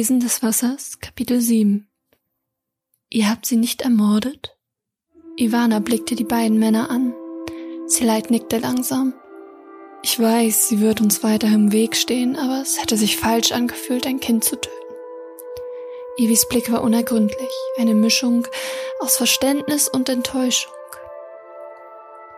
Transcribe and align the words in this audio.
Wesen 0.00 0.18
des 0.18 0.42
Wassers, 0.42 0.98
Kapitel 1.00 1.42
7 1.42 1.86
Ihr 3.10 3.28
habt 3.28 3.44
sie 3.44 3.56
nicht 3.56 3.82
ermordet? 3.82 4.56
Ivana 5.36 5.78
blickte 5.80 6.14
die 6.14 6.24
beiden 6.24 6.58
Männer 6.58 6.88
an. 6.88 7.14
Seleit 7.84 8.30
nickte 8.30 8.56
langsam. 8.56 9.12
Ich 10.02 10.18
weiß, 10.18 10.68
sie 10.68 10.80
wird 10.80 11.02
uns 11.02 11.22
weiter 11.22 11.48
im 11.48 11.70
Weg 11.70 11.96
stehen, 11.96 12.36
aber 12.36 12.62
es 12.62 12.80
hätte 12.80 12.96
sich 12.96 13.18
falsch 13.18 13.52
angefühlt, 13.52 14.06
ein 14.06 14.20
Kind 14.20 14.42
zu 14.42 14.56
töten. 14.56 14.94
Ivis 16.16 16.48
Blick 16.48 16.72
war 16.72 16.82
unergründlich, 16.82 17.52
eine 17.76 17.92
Mischung 17.92 18.48
aus 19.00 19.18
Verständnis 19.18 19.86
und 19.86 20.08
Enttäuschung. 20.08 20.72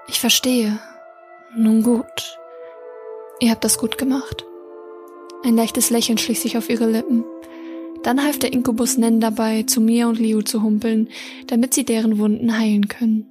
Ich 0.09 0.19
verstehe. 0.19 0.81
Nun 1.55 1.85
gut. 1.85 2.39
Ihr 3.39 3.53
habt 3.53 3.63
das 3.63 3.79
gut 3.79 3.99
gemacht. 3.99 4.45
Ein 5.45 5.55
leichtes 5.55 5.91
Lächeln 5.91 6.19
schlich 6.19 6.41
sich 6.41 6.59
auf 6.59 6.69
ihre 6.69 6.87
Lippen. 6.87 7.25
Dann 8.03 8.23
half 8.23 8.39
der 8.39 8.53
Inkubus 8.53 8.99
Nen 8.99 9.21
dabei, 9.21 9.63
zu 9.63 9.81
mir 9.81 10.09
und 10.09 10.19
Liu 10.19 10.43
zu 10.43 10.63
humpeln, 10.63 11.09
damit 11.47 11.75
sie 11.75 11.85
deren 11.85 12.19
Wunden 12.19 12.59
heilen 12.59 12.89
können. 12.89 13.29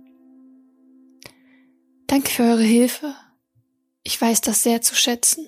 Danke 2.07 2.29
für 2.29 2.43
eure 2.43 2.63
Hilfe. 2.63 3.15
Ich 4.03 4.19
weiß 4.19 4.41
das 4.41 4.63
sehr 4.63 4.81
zu 4.81 4.95
schätzen. 4.95 5.45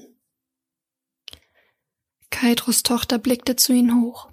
Kaitros 2.29 2.83
Tochter 2.83 3.19
blickte 3.19 3.55
zu 3.55 3.73
ihnen 3.73 4.01
hoch. 4.01 4.29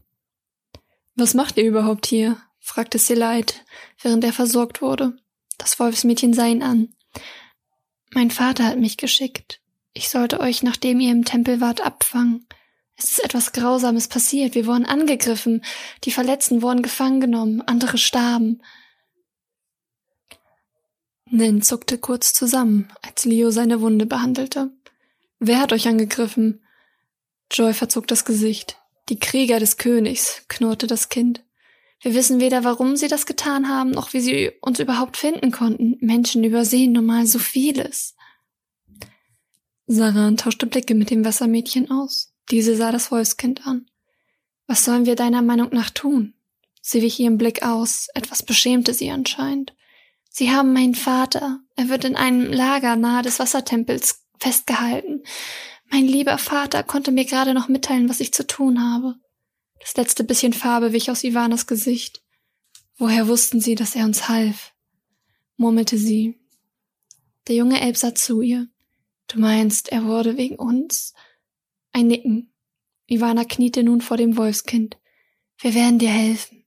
Was 1.14 1.34
macht 1.34 1.56
ihr 1.56 1.64
überhaupt 1.64 2.06
hier? 2.06 2.40
fragte 2.58 2.98
Seleit, 2.98 3.64
während 4.00 4.24
er 4.24 4.32
versorgt 4.32 4.80
wurde. 4.80 5.16
Das 5.58 5.78
Wolfsmädchen 5.78 6.32
sah 6.32 6.46
ihn 6.46 6.62
an. 6.62 6.94
Mein 8.12 8.30
Vater 8.30 8.64
hat 8.64 8.78
mich 8.78 8.96
geschickt. 8.96 9.60
Ich 9.92 10.08
sollte 10.08 10.40
euch, 10.40 10.62
nachdem 10.62 11.00
ihr 11.00 11.12
im 11.12 11.24
Tempel 11.24 11.60
wart, 11.60 11.80
abfangen. 11.80 12.46
Es 13.02 13.12
ist 13.12 13.24
etwas 13.24 13.52
Grausames 13.52 14.08
passiert. 14.08 14.54
Wir 14.54 14.66
wurden 14.66 14.84
angegriffen. 14.84 15.64
Die 16.04 16.10
Verletzten 16.10 16.60
wurden 16.60 16.82
gefangen 16.82 17.20
genommen. 17.20 17.62
Andere 17.62 17.96
starben. 17.96 18.60
Nen 21.24 21.62
zuckte 21.62 21.96
kurz 21.96 22.34
zusammen, 22.34 22.88
als 23.00 23.24
Leo 23.24 23.50
seine 23.50 23.80
Wunde 23.80 24.04
behandelte. 24.04 24.70
Wer 25.38 25.60
hat 25.60 25.72
euch 25.72 25.88
angegriffen? 25.88 26.62
Joy 27.50 27.72
verzog 27.72 28.06
das 28.06 28.26
Gesicht. 28.26 28.76
Die 29.08 29.18
Krieger 29.18 29.60
des 29.60 29.78
Königs, 29.78 30.42
knurrte 30.48 30.86
das 30.86 31.08
Kind. 31.08 31.42
Wir 32.02 32.14
wissen 32.14 32.38
weder, 32.40 32.64
warum 32.64 32.96
sie 32.96 33.08
das 33.08 33.24
getan 33.24 33.68
haben, 33.68 33.92
noch 33.92 34.12
wie 34.12 34.20
sie 34.20 34.52
uns 34.60 34.78
überhaupt 34.78 35.16
finden 35.16 35.52
konnten. 35.52 35.96
Menschen 36.00 36.44
übersehen 36.44 36.92
nun 36.92 37.06
mal 37.06 37.26
so 37.26 37.38
vieles. 37.38 38.14
Saran 39.86 40.36
tauschte 40.36 40.66
Blicke 40.66 40.94
mit 40.94 41.10
dem 41.10 41.24
Wassermädchen 41.24 41.90
aus. 41.90 42.30
Diese 42.50 42.76
sah 42.76 42.92
das 42.92 43.10
Wolfskind 43.10 43.66
an. 43.66 43.86
Was 44.66 44.84
sollen 44.84 45.06
wir 45.06 45.16
deiner 45.16 45.42
Meinung 45.42 45.70
nach 45.72 45.90
tun? 45.90 46.34
Sie 46.82 47.02
wich 47.02 47.20
ihren 47.20 47.38
Blick 47.38 47.62
aus, 47.62 48.08
etwas 48.14 48.42
beschämte 48.42 48.94
sie 48.94 49.10
anscheinend. 49.10 49.74
Sie 50.28 50.50
haben 50.50 50.72
meinen 50.72 50.94
Vater. 50.94 51.60
Er 51.76 51.88
wird 51.88 52.04
in 52.04 52.16
einem 52.16 52.52
Lager 52.52 52.96
nahe 52.96 53.22
des 53.22 53.38
Wassertempels 53.38 54.24
festgehalten. 54.38 55.22
Mein 55.90 56.06
lieber 56.06 56.38
Vater 56.38 56.82
konnte 56.82 57.10
mir 57.10 57.24
gerade 57.24 57.52
noch 57.52 57.68
mitteilen, 57.68 58.08
was 58.08 58.20
ich 58.20 58.32
zu 58.32 58.46
tun 58.46 58.82
habe. 58.82 59.16
Das 59.80 59.96
letzte 59.96 60.24
bisschen 60.24 60.52
Farbe 60.52 60.92
wich 60.92 61.10
aus 61.10 61.24
Ivanas 61.24 61.66
Gesicht. 61.66 62.22
Woher 62.96 63.28
wussten 63.28 63.60
sie, 63.60 63.74
dass 63.74 63.96
er 63.96 64.04
uns 64.04 64.28
half? 64.28 64.72
murmelte 65.56 65.98
sie. 65.98 66.38
Der 67.48 67.56
junge 67.56 67.80
Elb 67.80 67.96
sah 67.96 68.14
zu 68.14 68.40
ihr. 68.40 68.68
Du 69.26 69.40
meinst, 69.40 69.90
er 69.90 70.04
wurde 70.04 70.36
wegen 70.36 70.56
uns? 70.56 71.14
Ein 71.92 72.06
Nicken. 72.06 72.52
Ivana 73.06 73.44
kniete 73.44 73.82
nun 73.82 74.00
vor 74.00 74.16
dem 74.16 74.36
Wolfskind. 74.36 74.98
Wir 75.58 75.74
werden 75.74 75.98
dir 75.98 76.10
helfen. 76.10 76.64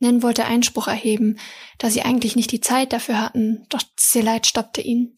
Nen 0.00 0.22
wollte 0.22 0.44
Einspruch 0.44 0.88
erheben, 0.88 1.38
da 1.78 1.88
sie 1.88 2.02
eigentlich 2.02 2.34
nicht 2.34 2.50
die 2.50 2.60
Zeit 2.60 2.92
dafür 2.92 3.20
hatten, 3.20 3.66
doch 3.68 3.82
Seleit 3.96 4.46
stoppte 4.46 4.80
ihn. 4.80 5.14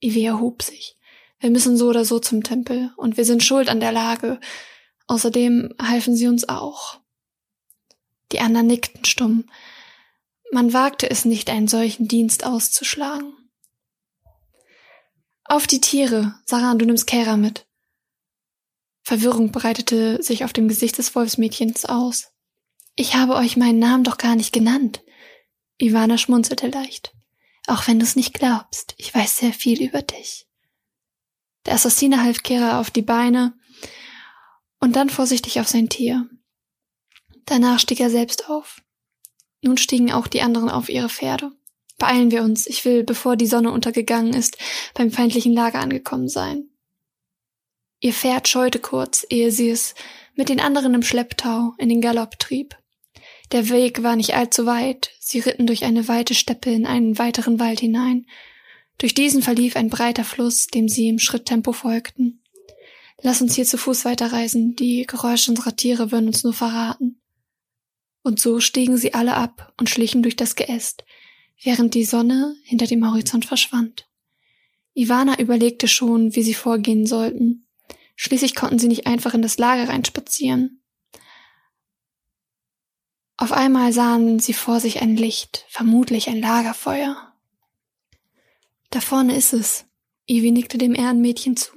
Ivi 0.00 0.24
erhob 0.24 0.62
sich. 0.62 0.96
Wir 1.40 1.50
müssen 1.50 1.76
so 1.76 1.88
oder 1.88 2.04
so 2.04 2.18
zum 2.18 2.42
Tempel, 2.42 2.92
und 2.96 3.16
wir 3.16 3.24
sind 3.24 3.42
schuld 3.42 3.68
an 3.68 3.80
der 3.80 3.92
Lage. 3.92 4.38
Außerdem 5.06 5.74
halfen 5.80 6.14
sie 6.14 6.26
uns 6.26 6.48
auch. 6.48 7.00
Die 8.32 8.40
anderen 8.40 8.66
nickten 8.66 9.04
stumm. 9.04 9.48
Man 10.52 10.72
wagte 10.72 11.10
es 11.10 11.24
nicht, 11.24 11.48
einen 11.48 11.68
solchen 11.68 12.08
Dienst 12.08 12.44
auszuschlagen. 12.44 13.32
Auf 15.44 15.66
die 15.66 15.80
Tiere, 15.80 16.34
Saran, 16.44 16.78
du 16.78 16.84
nimmst 16.84 17.06
Kera 17.06 17.38
mit. 17.38 17.67
Verwirrung 19.08 19.52
breitete 19.52 20.22
sich 20.22 20.44
auf 20.44 20.52
dem 20.52 20.68
Gesicht 20.68 20.98
des 20.98 21.14
Wolfsmädchens 21.14 21.86
aus. 21.86 22.30
Ich 22.94 23.14
habe 23.14 23.36
euch 23.36 23.56
meinen 23.56 23.78
Namen 23.78 24.04
doch 24.04 24.18
gar 24.18 24.36
nicht 24.36 24.52
genannt. 24.52 25.02
Ivana 25.80 26.18
schmunzelte 26.18 26.68
leicht. 26.68 27.14
Auch 27.66 27.88
wenn 27.88 27.98
du 27.98 28.04
es 28.04 28.16
nicht 28.16 28.34
glaubst, 28.34 28.92
ich 28.98 29.14
weiß 29.14 29.38
sehr 29.38 29.54
viel 29.54 29.82
über 29.82 30.02
dich. 30.02 30.46
Der 31.64 31.72
Assassine 31.72 32.22
half 32.22 32.42
Kera 32.42 32.80
auf 32.80 32.90
die 32.90 33.00
Beine 33.00 33.54
und 34.78 34.94
dann 34.94 35.08
vorsichtig 35.08 35.58
auf 35.58 35.68
sein 35.68 35.88
Tier. 35.88 36.28
Danach 37.46 37.78
stieg 37.78 38.00
er 38.00 38.10
selbst 38.10 38.50
auf. 38.50 38.82
Nun 39.62 39.78
stiegen 39.78 40.12
auch 40.12 40.26
die 40.26 40.42
anderen 40.42 40.68
auf 40.68 40.90
ihre 40.90 41.08
Pferde. 41.08 41.50
Beeilen 41.96 42.30
wir 42.30 42.42
uns, 42.42 42.66
ich 42.66 42.84
will, 42.84 43.04
bevor 43.04 43.36
die 43.36 43.46
Sonne 43.46 43.70
untergegangen 43.70 44.34
ist, 44.34 44.58
beim 44.92 45.10
feindlichen 45.10 45.54
Lager 45.54 45.78
angekommen 45.78 46.28
sein. 46.28 46.68
Ihr 48.00 48.12
Pferd 48.12 48.48
scheute 48.48 48.78
kurz, 48.78 49.26
ehe 49.28 49.50
sie 49.50 49.70
es 49.70 49.94
mit 50.34 50.48
den 50.48 50.60
anderen 50.60 50.94
im 50.94 51.02
Schlepptau 51.02 51.74
in 51.78 51.88
den 51.88 52.00
Galopp 52.00 52.38
trieb. 52.38 52.76
Der 53.50 53.68
Weg 53.70 54.02
war 54.02 54.14
nicht 54.14 54.34
allzu 54.34 54.66
weit, 54.66 55.10
sie 55.18 55.40
ritten 55.40 55.66
durch 55.66 55.84
eine 55.84 56.06
weite 56.06 56.34
Steppe 56.34 56.70
in 56.70 56.86
einen 56.86 57.18
weiteren 57.18 57.58
Wald 57.58 57.80
hinein, 57.80 58.26
durch 58.98 59.14
diesen 59.14 59.42
verlief 59.42 59.76
ein 59.76 59.90
breiter 59.90 60.24
Fluss, 60.24 60.66
dem 60.66 60.88
sie 60.88 61.08
im 61.08 61.18
Schritttempo 61.18 61.72
folgten. 61.72 62.42
Lass 63.20 63.40
uns 63.40 63.54
hier 63.54 63.64
zu 63.64 63.78
Fuß 63.78 64.04
weiterreisen, 64.04 64.76
die 64.76 65.04
Geräusche 65.06 65.50
unserer 65.50 65.74
Tiere 65.74 66.12
würden 66.12 66.28
uns 66.28 66.44
nur 66.44 66.52
verraten. 66.52 67.20
Und 68.22 68.38
so 68.38 68.60
stiegen 68.60 68.96
sie 68.96 69.14
alle 69.14 69.34
ab 69.34 69.72
und 69.78 69.88
schlichen 69.88 70.22
durch 70.22 70.36
das 70.36 70.54
Geäst, 70.54 71.04
während 71.62 71.94
die 71.94 72.04
Sonne 72.04 72.54
hinter 72.64 72.86
dem 72.86 73.08
Horizont 73.08 73.44
verschwand. 73.44 74.08
Ivana 74.94 75.38
überlegte 75.38 75.88
schon, 75.88 76.34
wie 76.34 76.42
sie 76.42 76.54
vorgehen 76.54 77.06
sollten. 77.06 77.67
Schließlich 78.20 78.56
konnten 78.56 78.80
sie 78.80 78.88
nicht 78.88 79.06
einfach 79.06 79.32
in 79.32 79.42
das 79.42 79.58
Lager 79.58 79.88
reinspazieren. 79.88 80.82
Auf 83.36 83.52
einmal 83.52 83.92
sahen 83.92 84.40
sie 84.40 84.54
vor 84.54 84.80
sich 84.80 85.00
ein 85.00 85.16
Licht, 85.16 85.64
vermutlich 85.68 86.28
ein 86.28 86.40
Lagerfeuer. 86.40 87.32
Da 88.90 89.00
vorne 89.00 89.36
ist 89.36 89.52
es. 89.52 89.84
Ivy 90.26 90.50
nickte 90.50 90.78
dem 90.78 90.96
Ehrenmädchen 90.96 91.56
zu. 91.56 91.70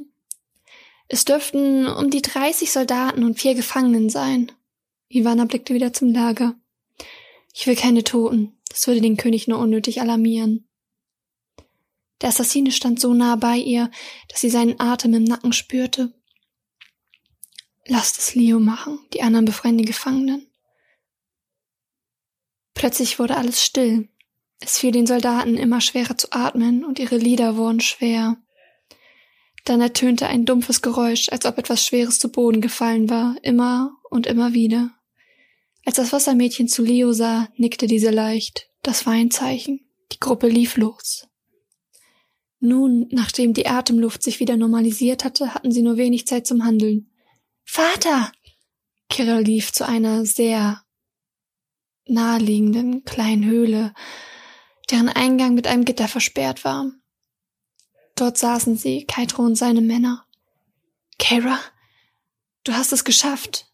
Es 1.07 1.25
dürften 1.25 1.85
um 1.87 2.09
die 2.09 2.23
dreißig 2.23 2.71
Soldaten 2.71 3.23
und 3.23 3.39
vier 3.39 3.53
Gefangenen 3.53 4.09
sein. 4.09 4.51
Ivana 5.09 5.45
blickte 5.45 5.75
wieder 5.75 5.93
zum 5.93 6.11
Lager. 6.11 6.55
Ich 7.53 7.67
will 7.67 7.75
keine 7.75 8.03
Toten. 8.03 8.57
Das 8.69 8.87
würde 8.87 9.01
den 9.01 9.17
König 9.17 9.47
nur 9.47 9.59
unnötig 9.59 10.01
alarmieren. 10.01 10.67
Der 12.21 12.29
Assassine 12.29 12.71
stand 12.71 12.99
so 12.99 13.13
nah 13.13 13.35
bei 13.35 13.57
ihr, 13.57 13.91
dass 14.29 14.41
sie 14.41 14.49
seinen 14.49 14.79
Atem 14.79 15.13
im 15.13 15.23
Nacken 15.23 15.53
spürte. 15.53 16.13
Lasst 17.91 18.19
es 18.19 18.35
Leo 18.35 18.61
machen, 18.61 18.99
die 19.11 19.21
anderen 19.21 19.43
befreien 19.43 19.77
die 19.77 19.83
Gefangenen. 19.83 20.47
Plötzlich 22.73 23.19
wurde 23.19 23.35
alles 23.35 23.61
still. 23.61 24.07
Es 24.61 24.77
fiel 24.77 24.93
den 24.93 25.05
Soldaten 25.05 25.57
immer 25.57 25.81
schwerer 25.81 26.17
zu 26.17 26.31
atmen 26.31 26.85
und 26.85 26.99
ihre 26.99 27.17
Lieder 27.17 27.57
wurden 27.57 27.81
schwer. 27.81 28.37
Dann 29.65 29.81
ertönte 29.81 30.27
ein 30.27 30.45
dumpfes 30.45 30.81
Geräusch, 30.81 31.27
als 31.33 31.45
ob 31.45 31.57
etwas 31.57 31.85
Schweres 31.85 32.17
zu 32.17 32.31
Boden 32.31 32.61
gefallen 32.61 33.09
war, 33.09 33.35
immer 33.41 33.91
und 34.09 34.25
immer 34.25 34.53
wieder. 34.53 34.91
Als 35.83 35.97
das 35.97 36.13
Wassermädchen 36.13 36.69
zu 36.69 36.83
Leo 36.83 37.11
sah, 37.11 37.49
nickte 37.57 37.87
diese 37.87 38.09
leicht. 38.09 38.69
Das 38.83 39.05
war 39.05 39.11
ein 39.11 39.31
Zeichen. 39.31 39.81
Die 40.13 40.19
Gruppe 40.21 40.47
lief 40.47 40.77
los. 40.77 41.27
Nun, 42.61 43.09
nachdem 43.11 43.53
die 43.53 43.67
Atemluft 43.67 44.23
sich 44.23 44.39
wieder 44.39 44.55
normalisiert 44.55 45.25
hatte, 45.25 45.53
hatten 45.53 45.73
sie 45.73 45.81
nur 45.81 45.97
wenig 45.97 46.25
Zeit 46.25 46.47
zum 46.47 46.63
Handeln. 46.63 47.10
Vater! 47.63 48.31
Kira 49.09 49.39
lief 49.39 49.71
zu 49.71 49.85
einer 49.85 50.25
sehr 50.25 50.83
naheliegenden 52.05 53.03
kleinen 53.03 53.45
Höhle, 53.45 53.93
deren 54.89 55.09
Eingang 55.09 55.53
mit 55.53 55.67
einem 55.67 55.85
Gitter 55.85 56.07
versperrt 56.07 56.65
war. 56.65 56.91
Dort 58.15 58.37
saßen 58.37 58.77
sie, 58.77 59.05
Kaitro 59.05 59.43
und 59.43 59.55
seine 59.55 59.81
Männer. 59.81 60.25
Kara, 61.17 61.59
du 62.63 62.73
hast 62.73 62.91
es 62.93 63.03
geschafft. 63.03 63.67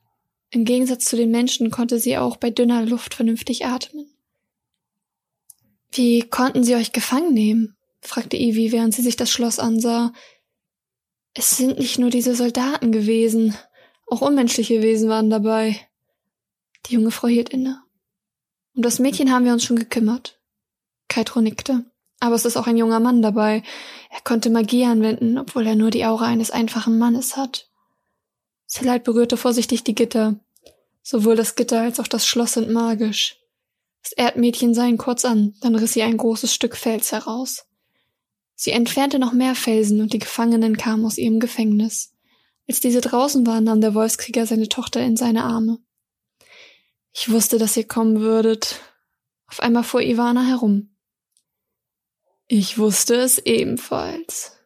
Im 0.50 0.63
Gegensatz 0.63 1.06
zu 1.06 1.16
den 1.16 1.31
Menschen 1.31 1.72
konnte 1.72 2.00
sie 2.00 2.18
auch 2.18 2.38
bei 2.38 2.50
dünner 2.50 2.86
Luft 2.86 3.13
vernünftig 3.13 3.66
atmen. 3.66 4.10
Wie 5.92 6.22
konnten 6.22 6.63
sie 6.63 6.75
euch 6.75 6.92
gefangen 6.92 7.34
nehmen? 7.34 7.75
fragte 8.01 8.38
Ivy, 8.38 8.72
während 8.72 8.94
sie 8.94 9.01
sich 9.01 9.16
das 9.16 9.31
Schloss 9.31 9.60
ansah. 9.60 10.13
Es 11.34 11.57
sind 11.57 11.80
nicht 11.80 12.00
nur 12.00 12.10
diese 12.10 12.36
Soldaten 12.36 12.92
gewesen. 12.92 13.57
Auch 14.07 14.21
unmenschliche 14.21 14.81
Wesen 14.81 15.09
waren 15.09 15.30
dabei. 15.30 15.80
Die 16.86 16.94
junge 16.94 17.12
Frau 17.12 17.27
hielt 17.27 17.50
inne. 17.50 17.81
Um 18.74 18.81
das 18.81 19.00
Mädchen 19.00 19.31
haben 19.31 19.45
wir 19.45 19.54
uns 19.54 19.63
schon 19.63 19.77
gekümmert. 19.77 20.39
Kaitro 21.09 21.42
nickte. 21.42 21.86
Aber 22.19 22.36
es 22.36 22.45
ist 22.45 22.57
auch 22.57 22.68
ein 22.68 22.77
junger 22.77 23.00
Mann 23.00 23.21
dabei. 23.21 23.63
Er 24.09 24.21
konnte 24.21 24.50
Magie 24.50 24.86
anwenden, 24.86 25.38
obwohl 25.38 25.68
er 25.68 25.75
nur 25.75 25.92
die 25.92 26.06
Aura 26.06 26.25
eines 26.25 26.51
einfachen 26.51 26.98
Mannes 26.98 27.38
hat. 27.38 27.69
Selite 28.65 29.00
berührte 29.01 29.38
vorsichtig 29.38 29.83
die 29.83 29.95
Gitter. 29.95 30.39
Sowohl 31.03 31.36
das 31.36 31.56
Gitter 31.56 31.81
als 31.81 32.00
auch 32.00 32.07
das 32.07 32.25
Schloss 32.25 32.53
sind 32.53 32.69
magisch. 32.69 33.38
Das 34.03 34.13
Erdmädchen 34.13 34.74
sah 34.74 34.86
ihn 34.86 34.98
kurz 34.98 35.25
an, 35.25 35.56
dann 35.62 35.75
riss 35.75 35.94
sie 35.94 36.03
ein 36.03 36.18
großes 36.18 36.53
Stück 36.53 36.75
Fels 36.75 37.12
heraus. 37.12 37.65
Sie 38.56 38.71
entfernte 38.71 39.19
noch 39.19 39.33
mehr 39.33 39.53
Felsen 39.53 40.01
und 40.01 40.13
die 40.13 40.19
Gefangenen 40.19 40.77
kamen 40.77 41.06
aus 41.06 41.18
ihrem 41.18 41.39
Gefängnis. 41.39 42.13
Als 42.68 42.80
diese 42.81 43.02
draußen 43.02 43.48
waren, 43.48 43.64
nahm 43.64 43.81
der 43.81 43.94
Wolfskrieger 43.94 44.46
seine 44.46 44.68
Tochter 44.68 45.02
in 45.02 45.16
seine 45.16 45.44
Arme. 45.44 45.80
Ich 47.14 47.31
wusste, 47.31 47.58
dass 47.58 47.78
ihr 47.78 47.88
kommen 47.88 48.19
würdet. 48.19 48.81
Auf 49.48 49.62
einmal 49.62 49.84
fuhr 49.84 50.02
Ivana 50.02 50.44
herum. 50.44 50.96
Ich 52.48 52.78
wusste 52.78 53.16
es 53.16 53.40
ebenfalls. 53.40 54.58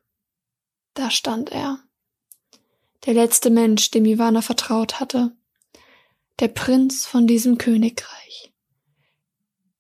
Da 0.94 1.10
stand 1.10 1.52
er. 1.52 1.80
Der 3.06 3.14
letzte 3.14 3.50
Mensch, 3.50 3.90
dem 3.92 4.06
Ivana 4.06 4.42
vertraut 4.42 5.00
hatte. 5.00 5.36
Der 6.40 6.48
Prinz 6.48 7.06
von 7.06 7.28
diesem 7.28 7.58
Königreich. 7.58 8.52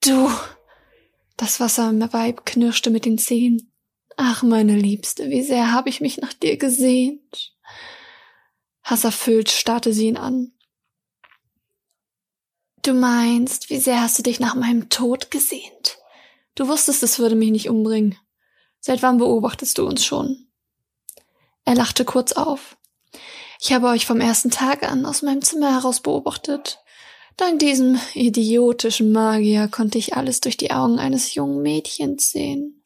Du! 0.03 0.31
Das 1.37 1.59
Wasser 1.59 1.89
im 1.89 2.01
Weib 2.13 2.45
knirschte 2.45 2.91
mit 2.91 3.05
den 3.05 3.17
Zehen. 3.17 3.71
Ach, 4.15 4.43
meine 4.43 4.75
Liebste, 4.75 5.29
wie 5.29 5.41
sehr 5.41 5.71
habe 5.71 5.89
ich 5.89 6.01
mich 6.01 6.17
nach 6.17 6.33
dir 6.33 6.57
gesehnt. 6.57 7.50
Hasserfüllt 8.83 9.49
starrte 9.49 9.93
sie 9.93 10.07
ihn 10.07 10.17
an. 10.17 10.53
Du 12.83 12.93
meinst, 12.93 13.69
wie 13.69 13.79
sehr 13.79 14.01
hast 14.01 14.17
du 14.17 14.23
dich 14.23 14.39
nach 14.39 14.55
meinem 14.55 14.89
Tod 14.89 15.29
gesehnt? 15.29 15.99
Du 16.55 16.67
wusstest, 16.67 17.03
es 17.03 17.19
würde 17.19 17.35
mich 17.35 17.51
nicht 17.51 17.69
umbringen. 17.69 18.17
Seit 18.79 19.03
wann 19.03 19.19
beobachtest 19.19 19.77
du 19.77 19.85
uns 19.85 20.03
schon? 20.03 20.47
Er 21.63 21.75
lachte 21.75 22.05
kurz 22.05 22.31
auf. 22.31 22.77
Ich 23.59 23.71
habe 23.71 23.87
euch 23.87 24.07
vom 24.07 24.19
ersten 24.19 24.49
Tag 24.49 24.83
an 24.83 25.05
aus 25.05 25.21
meinem 25.21 25.43
Zimmer 25.43 25.71
heraus 25.71 25.99
beobachtet. 25.99 26.79
Dank 27.37 27.59
diesem 27.59 27.99
idiotischen 28.15 29.11
Magier 29.11 29.67
konnte 29.67 29.99
ich 29.99 30.15
alles 30.15 30.41
durch 30.41 30.57
die 30.57 30.71
Augen 30.71 30.97
eines 30.97 31.35
jungen 31.35 31.61
Mädchens 31.61 32.31
sehen. 32.31 32.83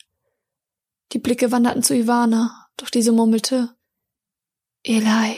Die 1.13 1.19
Blicke 1.19 1.51
wanderten 1.51 1.83
zu 1.83 1.95
Ivana, 1.95 2.67
doch 2.75 2.89
diese 2.89 3.13
murmelte 3.13 3.73
Eli. 4.83 5.37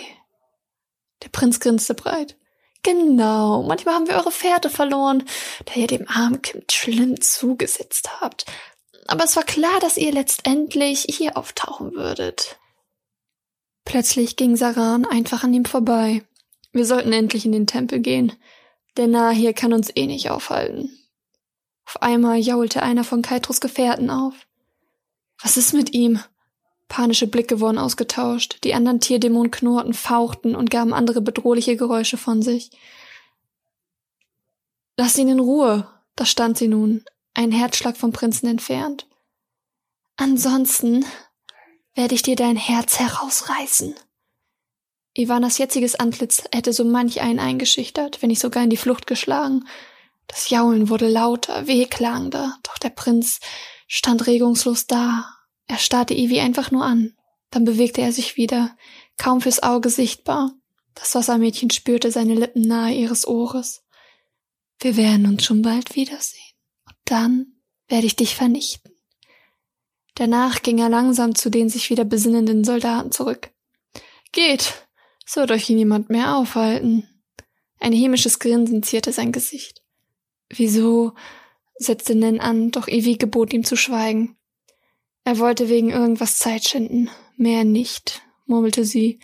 Der 1.24 1.30
Prinz 1.30 1.60
grinste 1.60 1.94
breit. 1.94 2.38
Genau, 2.84 3.64
manchmal 3.64 3.96
haben 3.96 4.08
wir 4.08 4.16
eure 4.16 4.32
Pferde 4.32 4.70
verloren, 4.70 5.24
da 5.66 5.74
ihr 5.74 5.88
dem 5.88 6.08
armen 6.08 6.42
Kind 6.42 6.72
schlimm 6.72 7.20
zugesetzt 7.20 8.22
habt. 8.22 8.46
Aber 9.08 9.24
es 9.24 9.36
war 9.36 9.44
klar, 9.44 9.80
dass 9.80 9.98
ihr 9.98 10.12
letztendlich 10.12 11.06
hier 11.10 11.38
auftauchen 11.38 11.94
würdet. 11.94 12.60
Plötzlich 13.86 14.36
ging 14.36 14.58
Saran 14.58 15.06
einfach 15.06 15.44
an 15.44 15.54
ihm 15.54 15.66
vorbei. 15.66 16.24
Wir 16.74 16.86
sollten 16.86 17.14
endlich 17.14 17.46
in 17.46 17.54
den 17.54 17.68
Tempel 17.68 18.00
gehen. 18.00 18.34
Der 18.98 19.08
Nahe 19.08 19.34
hier 19.34 19.54
kann 19.54 19.74
uns 19.74 19.90
eh 19.96 20.08
nicht 20.08 20.30
aufhalten. 20.30 20.92
Auf 21.86 22.02
einmal 22.02 22.38
jaulte 22.38 22.84
einer 22.84 23.06
von 23.06 23.22
Kaitros 23.22 23.62
Gefährten 23.62 24.10
auf. 24.10 24.34
Was 25.42 25.56
ist 25.56 25.74
mit 25.74 25.94
ihm? 25.94 26.20
Panische 26.88 27.28
Blicke 27.28 27.60
wurden 27.60 27.78
ausgetauscht, 27.78 28.60
die 28.64 28.74
anderen 28.74 29.00
Tierdämonen 29.00 29.52
knurrten, 29.52 29.94
fauchten 29.94 30.56
und 30.56 30.70
gaben 30.70 30.94
andere 30.94 31.22
bedrohliche 31.22 31.76
Geräusche 31.76 32.18
von 32.18 32.42
sich. 32.42 32.72
Lass 34.96 35.18
ihn 35.18 35.28
in 35.28 35.40
Ruhe, 35.40 35.88
da 36.16 36.26
stand 36.26 36.58
sie 36.58 36.68
nun, 36.68 37.04
ein 37.34 37.52
Herzschlag 37.52 37.98
vom 37.98 38.12
Prinzen 38.12 38.48
entfernt. 38.48 39.06
Ansonsten 40.16 41.06
werde 41.94 42.16
ich 42.16 42.24
dir 42.24 42.36
dein 42.36 42.56
Herz 42.56 43.00
herausreißen. 43.00 43.96
Ivanas 45.14 45.58
jetziges 45.58 45.96
Antlitz 45.96 46.44
hätte 46.52 46.74
so 46.74 46.86
manch 46.86 47.22
einen 47.22 47.40
eingeschüchtert, 47.40 48.22
wenn 48.22 48.30
nicht 48.30 48.40
sogar 48.40 48.64
in 48.64 48.70
die 48.70 48.78
Flucht 48.78 49.08
geschlagen. 49.08 49.68
Das 50.28 50.50
Jaulen 50.50 50.90
wurde 50.90 51.08
lauter, 51.08 51.68
wehklagender, 51.68 52.58
doch 52.64 52.78
der 52.78 52.90
Prinz 52.90 53.40
stand 53.88 54.28
regungslos 54.28 54.86
da, 54.88 55.37
er 55.68 55.78
starrte 55.78 56.14
Ivy 56.14 56.40
einfach 56.40 56.72
nur 56.72 56.86
an. 56.86 57.14
Dann 57.50 57.66
bewegte 57.66 58.02
er 58.02 58.12
sich 58.12 58.38
wieder, 58.38 58.76
kaum 59.18 59.42
fürs 59.42 59.64
Auge 59.64 59.90
sichtbar. 59.90 60.54
Das 60.96 61.14
Wassermädchen 61.16 61.70
spürte 61.70 62.12
seine 62.12 62.36
Lippen 62.36 62.62
nahe 62.62 62.94
ihres 62.94 63.28
Ohres. 63.28 63.84
Wir 64.80 64.98
werden 64.98 65.26
uns 65.28 65.44
schon 65.44 65.62
bald 65.62 65.96
wiedersehen. 65.96 66.42
Und 66.86 66.96
dann 67.06 67.54
werde 67.88 68.08
ich 68.08 68.16
dich 68.16 68.36
vernichten. 68.36 68.92
Danach 70.16 70.62
ging 70.64 70.80
er 70.80 70.90
langsam 70.90 71.36
zu 71.36 71.50
den 71.50 71.70
sich 71.70 71.90
wieder 71.90 72.04
besinnenden 72.04 72.64
Soldaten 72.64 73.12
zurück. 73.12 73.52
Geht, 74.32 74.88
es 75.26 75.36
wird 75.36 75.52
euch 75.52 75.70
niemand 75.70 76.10
mehr 76.10 76.36
aufhalten. 76.36 77.08
Ein 77.80 77.94
hämisches 77.94 78.40
Grinsen 78.40 78.82
zierte 78.82 79.12
sein 79.12 79.32
Gesicht. 79.32 79.84
Wieso? 80.50 81.14
setzte 81.76 82.16
Nen 82.16 82.40
an, 82.40 82.72
doch 82.72 82.88
Ivy 82.88 83.18
gebot 83.18 83.54
ihm 83.54 83.64
zu 83.64 83.76
schweigen. 83.76 84.37
Er 85.28 85.40
wollte 85.40 85.68
wegen 85.68 85.90
irgendwas 85.90 86.38
Zeit 86.38 86.64
schinden. 86.64 87.10
Mehr 87.36 87.66
nicht, 87.66 88.22
murmelte 88.46 88.86
sie, 88.86 89.20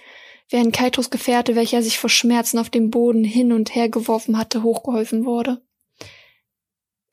während 0.50 0.76
Kaitos 0.76 1.10
Gefährte, 1.10 1.56
welcher 1.56 1.82
sich 1.82 1.98
vor 1.98 2.10
Schmerzen 2.10 2.58
auf 2.58 2.70
dem 2.70 2.90
Boden 2.90 3.24
hin 3.24 3.54
und 3.54 3.74
her 3.74 3.88
geworfen 3.88 4.38
hatte, 4.38 4.64
hochgeholfen 4.64 5.24
wurde. 5.24 5.66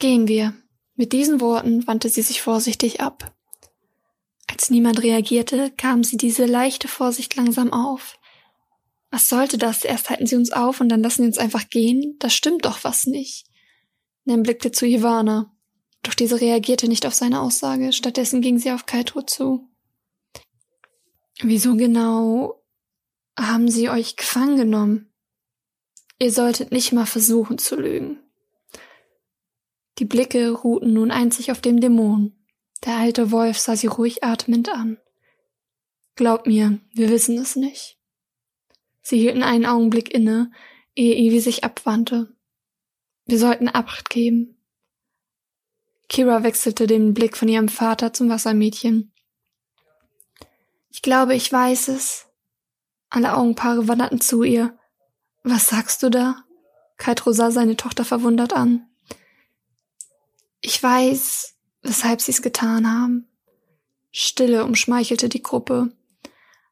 Gehen 0.01 0.27
wir. 0.27 0.55
Mit 0.97 1.13
diesen 1.13 1.41
Worten 1.41 1.87
wandte 1.87 2.09
sie 2.09 2.23
sich 2.23 2.43
vorsichtig 2.43 3.01
ab. 3.01 3.33
Als 4.49 4.71
niemand 4.71 5.05
reagierte, 5.05 5.71
kam 5.77 6.03
sie 6.03 6.17
diese 6.17 6.47
leichte 6.47 6.89
Vorsicht 6.89 7.37
langsam 7.37 7.73
auf. 7.73 8.19
Was 9.13 9.29
sollte 9.29 9.57
das? 9.57 9.85
Erst 9.85 10.11
halten 10.11 10.27
sie 10.27 10.35
uns 10.35 10.51
auf 10.51 10.81
und 10.81 10.89
dann 10.89 11.01
lassen 11.01 11.23
sie 11.23 11.29
uns 11.29 11.39
einfach 11.39 11.71
gehen? 11.71 12.17
Da 12.19 12.29
stimmt 12.29 12.65
doch 12.65 12.83
was 12.83 13.07
nicht. 13.07 13.47
Nen 14.25 14.43
blickte 14.43 14.73
zu 14.73 14.85
Ivana. 14.85 15.55
Doch 16.03 16.15
diese 16.15 16.41
reagierte 16.41 16.89
nicht 16.89 17.07
auf 17.07 17.15
seine 17.15 17.41
Aussage, 17.41 17.93
stattdessen 17.93 18.41
ging 18.41 18.59
sie 18.59 18.73
auf 18.73 18.87
Kaito 18.87 19.23
zu. 19.23 19.69
Wieso 21.43 21.77
genau 21.77 22.63
haben 23.39 23.69
sie 23.71 23.89
euch 23.89 24.17
gefangen 24.17 24.57
genommen? 24.57 25.13
Ihr 26.19 26.33
solltet 26.33 26.71
nicht 26.71 26.93
mal 26.93 27.07
versuchen 27.07 27.59
zu 27.59 27.77
lügen. 27.77 28.19
Die 29.99 30.05
Blicke 30.05 30.51
ruhten 30.51 30.93
nun 30.93 31.11
einzig 31.11 31.51
auf 31.51 31.61
dem 31.61 31.81
Dämon. 31.81 32.35
Der 32.85 32.97
alte 32.97 33.31
Wolf 33.31 33.59
sah 33.59 33.77
sie 33.77 33.87
ruhig 33.87 34.25
atmend 34.25 34.69
an. 34.71 34.99
Glaub 36.17 36.47
mir, 36.47 36.79
wir 36.93 37.09
wissen 37.11 37.39
es 37.39 37.57
nicht. 37.57 37.99
Sie 39.03 39.19
hielten 39.19 39.43
einen 39.43 39.67
Augenblick 39.67 40.13
inne, 40.13 40.51
ehe 40.95 41.17
Ivy 41.17 41.41
sich 41.41 41.65
abwandte. 41.65 42.35
Wir 43.27 43.39
sollten 43.39 43.69
Acht 43.73 44.11
geben. 44.11 44.60
Kira 46.11 46.43
wechselte 46.43 46.89
den 46.89 47.15
Blick 47.15 47.37
von 47.37 47.47
ihrem 47.47 47.69
Vater 47.69 48.13
zum 48.13 48.29
Wassermädchen. 48.29 49.13
Ich 50.91 51.03
glaube, 51.03 51.37
ich 51.37 51.51
weiß 51.51 51.87
es. 51.87 52.27
Alle 53.11 53.37
Augenpaare 53.37 53.87
wanderten 53.87 54.21
zu 54.21 54.43
ihr. 54.43 54.77
Was 55.45 55.69
sagst 55.69 56.03
du 56.03 56.11
da? 56.11 56.45
Kaitro 56.97 57.31
sah 57.31 57.53
seine 57.53 57.77
Tochter 57.77 58.05
verwundert 58.05 58.53
an. 58.53 58.89
Ich 60.61 60.83
weiß, 60.83 61.55
weshalb 61.83 62.21
sie 62.21 62.33
es 62.33 62.43
getan 62.43 62.93
haben. 62.93 63.29
Stille 64.11 64.65
umschmeichelte 64.65 65.29
die 65.29 65.45
Gruppe. 65.45 65.93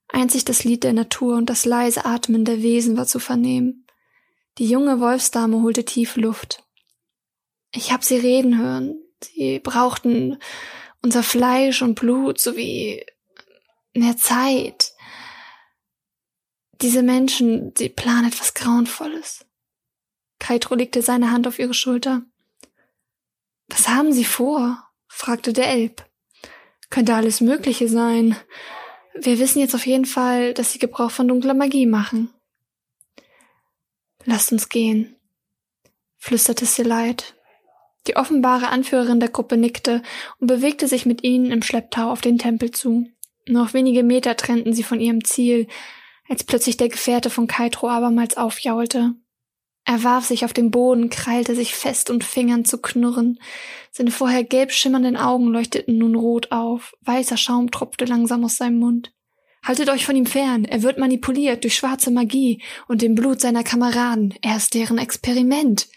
Einzig 0.08 0.46
das 0.46 0.64
Lied 0.64 0.82
der 0.82 0.94
Natur 0.94 1.36
und 1.36 1.48
das 1.48 1.64
leise 1.64 2.04
Atmen 2.04 2.44
der 2.44 2.60
Wesen 2.60 2.96
war 2.96 3.06
zu 3.06 3.20
vernehmen. 3.20 3.86
Die 4.58 4.68
junge 4.68 4.98
Wolfsdame 4.98 5.62
holte 5.62 5.84
tief 5.84 6.16
Luft. 6.16 6.64
Ich 7.70 7.92
hab 7.92 8.02
sie 8.02 8.16
reden 8.16 8.58
hören, 8.58 9.00
Sie 9.22 9.58
brauchten 9.58 10.38
unser 11.02 11.22
Fleisch 11.22 11.82
und 11.82 11.94
Blut 11.94 12.40
sowie 12.40 13.04
mehr 13.94 14.16
Zeit. 14.16 14.92
Diese 16.80 17.02
Menschen, 17.02 17.72
sie 17.76 17.88
planen 17.88 18.28
etwas 18.28 18.54
Grauenvolles. 18.54 19.44
Kaitro 20.38 20.74
legte 20.74 21.02
seine 21.02 21.32
Hand 21.32 21.46
auf 21.46 21.58
ihre 21.58 21.74
Schulter. 21.74 22.22
Was 23.68 23.88
haben 23.88 24.12
Sie 24.12 24.24
vor? 24.24 24.84
fragte 25.08 25.52
der 25.52 25.68
Elb. 25.68 26.06
Könnte 26.90 27.14
alles 27.14 27.40
Mögliche 27.40 27.88
sein. 27.88 28.36
Wir 29.14 29.38
wissen 29.38 29.58
jetzt 29.58 29.74
auf 29.74 29.86
jeden 29.86 30.06
Fall, 30.06 30.54
dass 30.54 30.72
Sie 30.72 30.78
Gebrauch 30.78 31.10
von 31.10 31.26
dunkler 31.26 31.54
Magie 31.54 31.86
machen. 31.86 32.32
Lasst 34.24 34.52
uns 34.52 34.68
gehen, 34.68 35.16
flüsterte 36.18 36.66
Selite. 36.66 37.24
Die 38.08 38.16
offenbare 38.16 38.68
Anführerin 38.68 39.20
der 39.20 39.28
Gruppe 39.28 39.58
nickte 39.58 40.02
und 40.40 40.46
bewegte 40.46 40.88
sich 40.88 41.04
mit 41.04 41.22
ihnen 41.24 41.52
im 41.52 41.62
Schlepptau 41.62 42.10
auf 42.10 42.22
den 42.22 42.38
Tempel 42.38 42.70
zu. 42.70 43.06
Noch 43.46 43.74
wenige 43.74 44.02
Meter 44.02 44.34
trennten 44.34 44.72
sie 44.72 44.82
von 44.82 44.98
ihrem 44.98 45.24
Ziel, 45.24 45.66
als 46.26 46.42
plötzlich 46.42 46.78
der 46.78 46.88
Gefährte 46.88 47.28
von 47.28 47.46
Kaitro 47.46 47.88
abermals 47.88 48.38
aufjaulte. 48.38 49.14
Er 49.84 50.04
warf 50.04 50.24
sich 50.24 50.44
auf 50.44 50.54
den 50.54 50.70
Boden, 50.70 51.10
krallte 51.10 51.54
sich 51.54 51.74
fest 51.74 52.10
und 52.10 52.24
Fingern 52.24 52.64
zu 52.64 52.78
knurren. 52.78 53.40
Seine 53.90 54.10
vorher 54.10 54.44
gelb 54.44 54.72
schimmernden 54.72 55.16
Augen 55.16 55.48
leuchteten 55.48 55.98
nun 55.98 56.14
rot 56.14 56.50
auf, 56.50 56.94
weißer 57.02 57.36
Schaum 57.36 57.70
tropfte 57.70 58.06
langsam 58.06 58.44
aus 58.44 58.56
seinem 58.56 58.78
Mund. 58.78 59.12
Haltet 59.62 59.90
euch 59.90 60.06
von 60.06 60.16
ihm 60.16 60.26
fern, 60.26 60.64
er 60.64 60.82
wird 60.82 60.98
manipuliert 60.98 61.64
durch 61.64 61.76
schwarze 61.76 62.10
Magie 62.10 62.62
und 62.86 63.02
dem 63.02 63.14
Blut 63.14 63.40
seiner 63.40 63.64
Kameraden, 63.64 64.34
er 64.40 64.56
ist 64.56 64.72
deren 64.72 64.98
Experiment. 64.98 65.88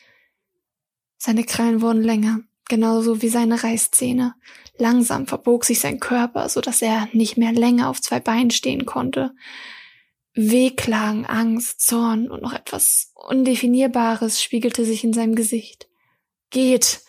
Seine 1.23 1.43
Krallen 1.43 1.83
wurden 1.83 2.01
länger, 2.01 2.39
genauso 2.67 3.21
wie 3.21 3.29
seine 3.29 3.63
Reißzähne. 3.63 4.33
Langsam 4.79 5.27
verbog 5.27 5.65
sich 5.65 5.79
sein 5.79 5.99
Körper, 5.99 6.49
so 6.49 6.61
dass 6.61 6.81
er 6.81 7.09
nicht 7.13 7.37
mehr 7.37 7.51
länger 7.51 7.89
auf 7.89 8.01
zwei 8.01 8.19
Beinen 8.19 8.49
stehen 8.49 8.87
konnte. 8.87 9.35
Wehklagen, 10.33 11.27
Angst, 11.27 11.81
Zorn 11.81 12.31
und 12.31 12.41
noch 12.41 12.53
etwas 12.53 13.11
Undefinierbares 13.13 14.41
spiegelte 14.41 14.83
sich 14.83 15.03
in 15.03 15.13
seinem 15.13 15.35
Gesicht. 15.35 15.87
Geht! 16.49 17.01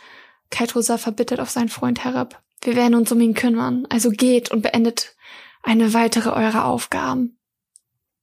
Kaito 0.50 0.82
sah 0.82 0.98
verbittert 0.98 1.40
auf 1.40 1.48
seinen 1.48 1.70
Freund 1.70 2.04
herab. 2.04 2.42
Wir 2.60 2.76
werden 2.76 2.96
uns 2.96 3.10
um 3.12 3.20
ihn 3.22 3.32
kümmern, 3.32 3.86
also 3.88 4.10
geht 4.10 4.50
und 4.50 4.60
beendet 4.60 5.16
eine 5.62 5.94
weitere 5.94 6.28
eurer 6.28 6.66
Aufgaben. 6.66 7.38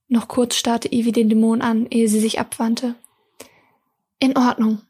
Noch 0.08 0.28
kurz 0.28 0.56
starrte 0.56 0.94
Ivy 0.94 1.14
den 1.14 1.30
Dämon 1.30 1.64
an, 1.64 1.88
ehe 1.90 2.08
sie 2.08 2.20
sich 2.20 2.40
abwandte. 2.40 2.94
In 4.20 4.38
Ordnung. 4.38 4.84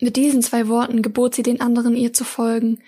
Mit 0.00 0.16
diesen 0.16 0.42
zwei 0.42 0.68
Worten 0.68 1.02
gebot 1.02 1.34
sie 1.34 1.42
den 1.42 1.60
anderen 1.60 1.96
ihr 1.96 2.12
zu 2.12 2.24
folgen. 2.24 2.82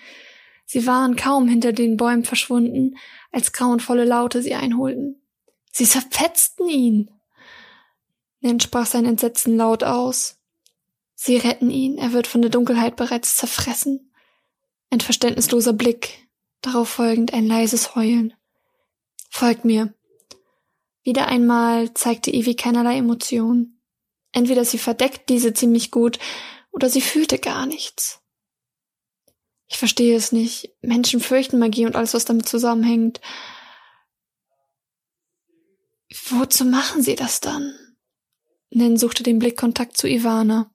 Sie 0.65 0.85
waren 0.85 1.15
kaum 1.15 1.47
hinter 1.47 1.71
den 1.71 1.95
Bäumen 1.95 2.25
verschwunden, 2.25 2.97
als 3.31 3.53
grauenvolle 3.53 4.03
Laute 4.03 4.41
sie 4.41 4.53
einholten. 4.53 5.21
Sie 5.71 5.85
zerfetzten 5.85 6.67
ihn. 6.67 7.11
Nen 8.41 8.59
sprach 8.59 8.85
sein 8.85 9.05
Entsetzen 9.05 9.55
laut 9.55 9.83
aus. 9.83 10.39
Sie 11.15 11.37
retten 11.37 11.71
ihn, 11.71 11.97
er 11.97 12.13
wird 12.13 12.27
von 12.27 12.41
der 12.41 12.51
Dunkelheit 12.51 12.95
bereits 12.95 13.37
zerfressen. 13.37 14.11
Ein 14.89 15.01
verständnisloser 15.01 15.73
Blick, 15.73 16.27
darauf 16.61 16.89
folgend 16.89 17.33
ein 17.33 17.47
leises 17.47 17.95
Heulen. 17.95 18.33
Folgt 19.29 19.65
mir. 19.65 19.93
Wieder 21.03 21.27
einmal 21.27 21.93
zeigte 21.93 22.31
Ivy 22.31 22.55
keinerlei 22.55 22.97
Emotion. 22.97 23.79
Entweder 24.31 24.65
sie 24.65 24.77
verdeckt 24.77 25.29
diese 25.29 25.53
ziemlich 25.53 25.89
gut, 25.89 26.19
oder 26.77 26.91
sie 26.91 27.01
fühlte 27.01 27.39
gar 27.39 27.65
nichts. 27.65 28.21
Ich 29.67 29.79
verstehe 29.79 30.15
es 30.15 30.31
nicht. 30.31 30.75
Menschen 30.81 31.19
fürchten 31.19 31.57
Magie 31.57 31.87
und 31.87 31.95
alles, 31.95 32.13
was 32.13 32.23
damit 32.23 32.47
zusammenhängt. 32.47 33.19
Wozu 36.29 36.65
machen 36.65 37.01
sie 37.01 37.15
das 37.15 37.39
dann? 37.39 37.73
Nen 38.69 38.95
suchte 38.95 39.23
den 39.23 39.39
Blickkontakt 39.39 39.97
zu 39.97 40.07
Ivana. 40.07 40.69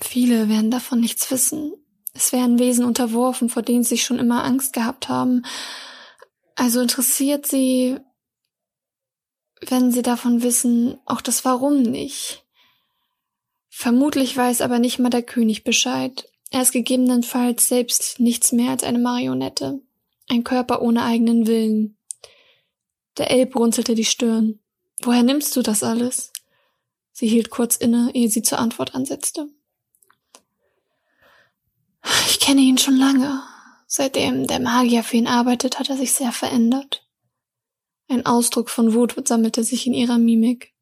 Viele 0.00 0.48
werden 0.48 0.70
davon 0.70 1.00
nichts 1.00 1.30
wissen. 1.30 1.74
Es 2.14 2.32
werden 2.32 2.58
Wesen 2.58 2.86
unterworfen, 2.86 3.50
vor 3.50 3.60
denen 3.60 3.84
sie 3.84 3.98
schon 3.98 4.18
immer 4.18 4.42
Angst 4.42 4.72
gehabt 4.72 5.10
haben. 5.10 5.44
Also 6.54 6.80
interessiert 6.80 7.46
sie, 7.46 8.00
wenn 9.60 9.92
sie 9.92 10.00
davon 10.00 10.40
wissen, 10.40 10.98
auch 11.04 11.20
das 11.20 11.44
Warum 11.44 11.82
nicht. 11.82 12.45
Vermutlich 13.78 14.34
weiß 14.34 14.62
aber 14.62 14.78
nicht 14.78 14.98
mal 14.98 15.10
der 15.10 15.22
König 15.22 15.62
Bescheid. 15.62 16.32
Er 16.50 16.62
ist 16.62 16.72
gegebenenfalls 16.72 17.68
selbst 17.68 18.18
nichts 18.18 18.50
mehr 18.52 18.70
als 18.70 18.82
eine 18.82 18.98
Marionette. 18.98 19.82
Ein 20.30 20.44
Körper 20.44 20.80
ohne 20.80 21.02
eigenen 21.02 21.46
Willen. 21.46 21.98
Der 23.18 23.30
Elb 23.30 23.54
runzelte 23.54 23.94
die 23.94 24.06
Stirn. 24.06 24.60
Woher 25.02 25.22
nimmst 25.22 25.54
du 25.56 25.60
das 25.60 25.82
alles? 25.82 26.32
Sie 27.12 27.28
hielt 27.28 27.50
kurz 27.50 27.76
inne, 27.76 28.10
ehe 28.14 28.30
sie 28.30 28.40
zur 28.40 28.60
Antwort 28.60 28.94
ansetzte. 28.94 29.46
Ich 32.30 32.40
kenne 32.40 32.62
ihn 32.62 32.78
schon 32.78 32.96
lange. 32.96 33.42
Seitdem 33.86 34.46
der 34.46 34.58
Magier 34.58 35.04
für 35.04 35.18
ihn 35.18 35.26
arbeitet, 35.28 35.78
hat 35.78 35.90
er 35.90 35.98
sich 35.98 36.14
sehr 36.14 36.32
verändert. 36.32 37.06
Ein 38.08 38.24
Ausdruck 38.24 38.70
von 38.70 38.94
Wut 38.94 39.14
sammelte 39.28 39.62
sich 39.64 39.86
in 39.86 39.92
ihrer 39.92 40.16
Mimik. 40.16 40.72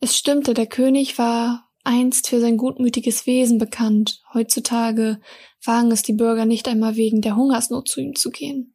Es 0.00 0.18
stimmte, 0.18 0.52
der 0.52 0.66
König 0.66 1.16
war 1.16 1.68
einst 1.84 2.28
für 2.28 2.40
sein 2.40 2.56
gutmütiges 2.56 3.26
Wesen 3.26 3.58
bekannt. 3.58 4.22
Heutzutage 4.32 5.20
wagen 5.64 5.90
es 5.90 6.02
die 6.02 6.12
Bürger 6.12 6.44
nicht 6.44 6.68
einmal 6.68 6.96
wegen 6.96 7.20
der 7.20 7.36
Hungersnot 7.36 7.88
zu 7.88 8.00
ihm 8.00 8.14
zu 8.14 8.30
gehen. 8.30 8.74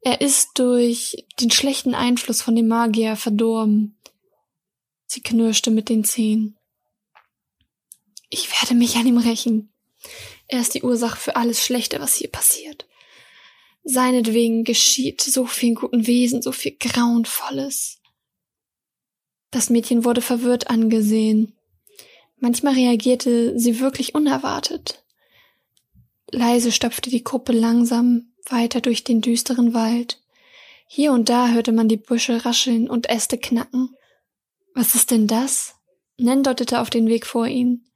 Er 0.00 0.20
ist 0.20 0.58
durch 0.58 1.26
den 1.40 1.50
schlechten 1.50 1.94
Einfluss 1.94 2.42
von 2.42 2.56
dem 2.56 2.66
Magier 2.66 3.16
verdorben. 3.16 3.98
Sie 5.06 5.20
knirschte 5.20 5.70
mit 5.70 5.88
den 5.88 6.04
Zähnen. 6.04 6.58
Ich 8.30 8.50
werde 8.50 8.74
mich 8.74 8.96
an 8.96 9.06
ihm 9.06 9.18
rächen. 9.18 9.72
Er 10.48 10.60
ist 10.60 10.74
die 10.74 10.82
Ursache 10.82 11.16
für 11.16 11.36
alles 11.36 11.64
Schlechte, 11.64 12.00
was 12.00 12.16
hier 12.16 12.30
passiert. 12.30 12.86
Seinetwegen 13.84 14.64
geschieht 14.64 15.20
so 15.20 15.46
viel 15.46 15.74
guten 15.74 16.06
Wesen, 16.06 16.42
so 16.42 16.52
viel 16.52 16.76
Grauenvolles. 16.78 18.00
Das 19.50 19.70
Mädchen 19.70 20.04
wurde 20.04 20.22
verwirrt 20.22 20.70
angesehen. 20.70 21.56
Manchmal 22.42 22.74
reagierte 22.74 23.56
sie 23.56 23.78
wirklich 23.78 24.16
unerwartet. 24.16 25.04
Leise 26.32 26.72
stapfte 26.72 27.08
die 27.08 27.22
Gruppe 27.22 27.52
langsam 27.52 28.32
weiter 28.50 28.80
durch 28.80 29.04
den 29.04 29.20
düsteren 29.20 29.74
Wald. 29.74 30.20
Hier 30.88 31.12
und 31.12 31.28
da 31.28 31.50
hörte 31.50 31.70
man 31.70 31.86
die 31.86 31.98
Büsche 31.98 32.44
rascheln 32.44 32.90
und 32.90 33.08
Äste 33.08 33.38
knacken. 33.38 33.94
Was 34.74 34.96
ist 34.96 35.12
denn 35.12 35.28
das? 35.28 35.76
Nen 36.16 36.42
deutete 36.42 36.80
auf 36.80 36.90
den 36.90 37.06
Weg 37.06 37.26
vor 37.26 37.46
ihnen. 37.46 37.88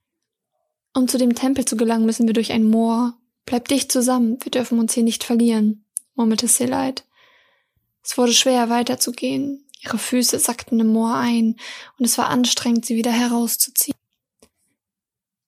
Um 0.95 1.09
zu 1.09 1.19
dem 1.19 1.35
Tempel 1.35 1.65
zu 1.65 1.77
gelangen, 1.77 2.07
müssen 2.07 2.29
wir 2.29 2.33
durch 2.33 2.53
ein 2.53 2.71
Moor. 2.71 3.19
Bleib 3.47 3.67
dicht 3.67 3.91
zusammen, 3.91 4.39
wir 4.45 4.53
dürfen 4.53 4.79
uns 4.79 4.95
hier 4.95 5.03
nicht 5.03 5.25
verlieren, 5.25 5.85
murmelte 6.15 6.47
Selite. 6.47 7.03
Es 8.05 8.17
wurde 8.17 8.33
schwer 8.33 8.71
weiterzugehen. 8.71 9.67
Ihre 9.83 9.99
Füße 9.99 10.39
sackten 10.39 10.79
im 10.79 10.87
Moor 10.87 11.17
ein, 11.17 11.57
und 11.99 12.05
es 12.05 12.17
war 12.17 12.29
anstrengend, 12.29 12.87
sie 12.87 12.95
wieder 12.95 13.11
herauszuziehen. 13.11 13.97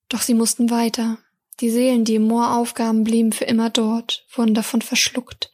Doch 0.09 0.23
sie 0.23 0.35
mussten 0.35 0.71
weiter. 0.71 1.19
Die 1.61 1.71
Seelen, 1.71 2.05
die 2.05 2.15
im 2.15 2.23
Moor 2.29 2.57
aufgaben, 2.57 3.05
blieben 3.05 3.33
für 3.33 3.45
immer 3.45 3.69
dort, 3.69 4.25
wurden 4.35 4.55
davon 4.55 4.81
verschluckt. 4.81 5.51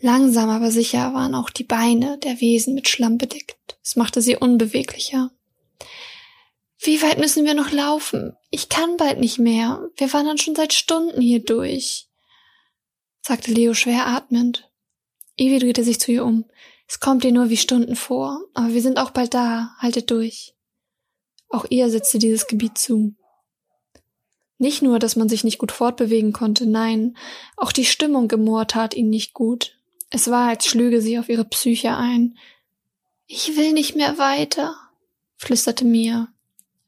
Langsam 0.00 0.50
aber 0.50 0.70
sicher 0.70 1.14
waren 1.14 1.34
auch 1.34 1.50
die 1.50 1.64
Beine 1.64 2.18
der 2.18 2.40
Wesen 2.40 2.74
mit 2.74 2.88
Schlamm 2.88 3.16
bedeckt. 3.16 3.78
Es 3.82 3.96
machte 3.96 4.20
sie 4.20 4.36
unbeweglicher. 4.36 5.30
Wie 6.78 7.00
weit 7.00 7.18
müssen 7.18 7.46
wir 7.46 7.54
noch 7.54 7.70
laufen? 7.70 8.36
Ich 8.50 8.68
kann 8.68 8.98
bald 8.98 9.18
nicht 9.18 9.38
mehr. 9.38 9.88
Wir 9.96 10.12
wandern 10.12 10.36
schon 10.36 10.54
seit 10.54 10.74
Stunden 10.74 11.20
hier 11.20 11.42
durch, 11.42 12.08
sagte 13.22 13.52
Leo 13.52 13.72
schwer 13.72 14.06
atmend. 14.06 14.70
Ivy 15.36 15.58
drehte 15.60 15.84
sich 15.84 15.98
zu 15.98 16.12
ihr 16.12 16.24
um. 16.24 16.44
Es 16.86 17.00
kommt 17.00 17.24
dir 17.24 17.32
nur 17.32 17.48
wie 17.48 17.56
Stunden 17.56 17.96
vor, 17.96 18.44
aber 18.52 18.74
wir 18.74 18.82
sind 18.82 18.98
auch 18.98 19.10
bald 19.10 19.32
da. 19.32 19.74
Haltet 19.78 20.10
durch. 20.10 20.54
Auch 21.48 21.64
ihr 21.70 21.88
setzte 21.88 22.18
dieses 22.18 22.46
Gebiet 22.46 22.76
zu. 22.76 23.14
Nicht 24.64 24.80
nur, 24.80 24.98
dass 24.98 25.14
man 25.14 25.28
sich 25.28 25.44
nicht 25.44 25.58
gut 25.58 25.72
fortbewegen 25.72 26.32
konnte, 26.32 26.64
nein, 26.64 27.18
auch 27.54 27.70
die 27.70 27.84
Stimmung 27.84 28.30
im 28.30 28.44
Moor 28.44 28.66
tat 28.66 28.94
ihnen 28.94 29.10
nicht 29.10 29.34
gut. 29.34 29.78
Es 30.08 30.30
war, 30.30 30.48
als 30.48 30.64
schlüge 30.64 31.02
sie 31.02 31.18
auf 31.18 31.28
ihre 31.28 31.44
Psyche 31.44 31.94
ein. 31.94 32.38
Ich 33.26 33.58
will 33.58 33.74
nicht 33.74 33.94
mehr 33.94 34.16
weiter, 34.16 34.74
flüsterte 35.36 35.84
Mia. 35.84 36.28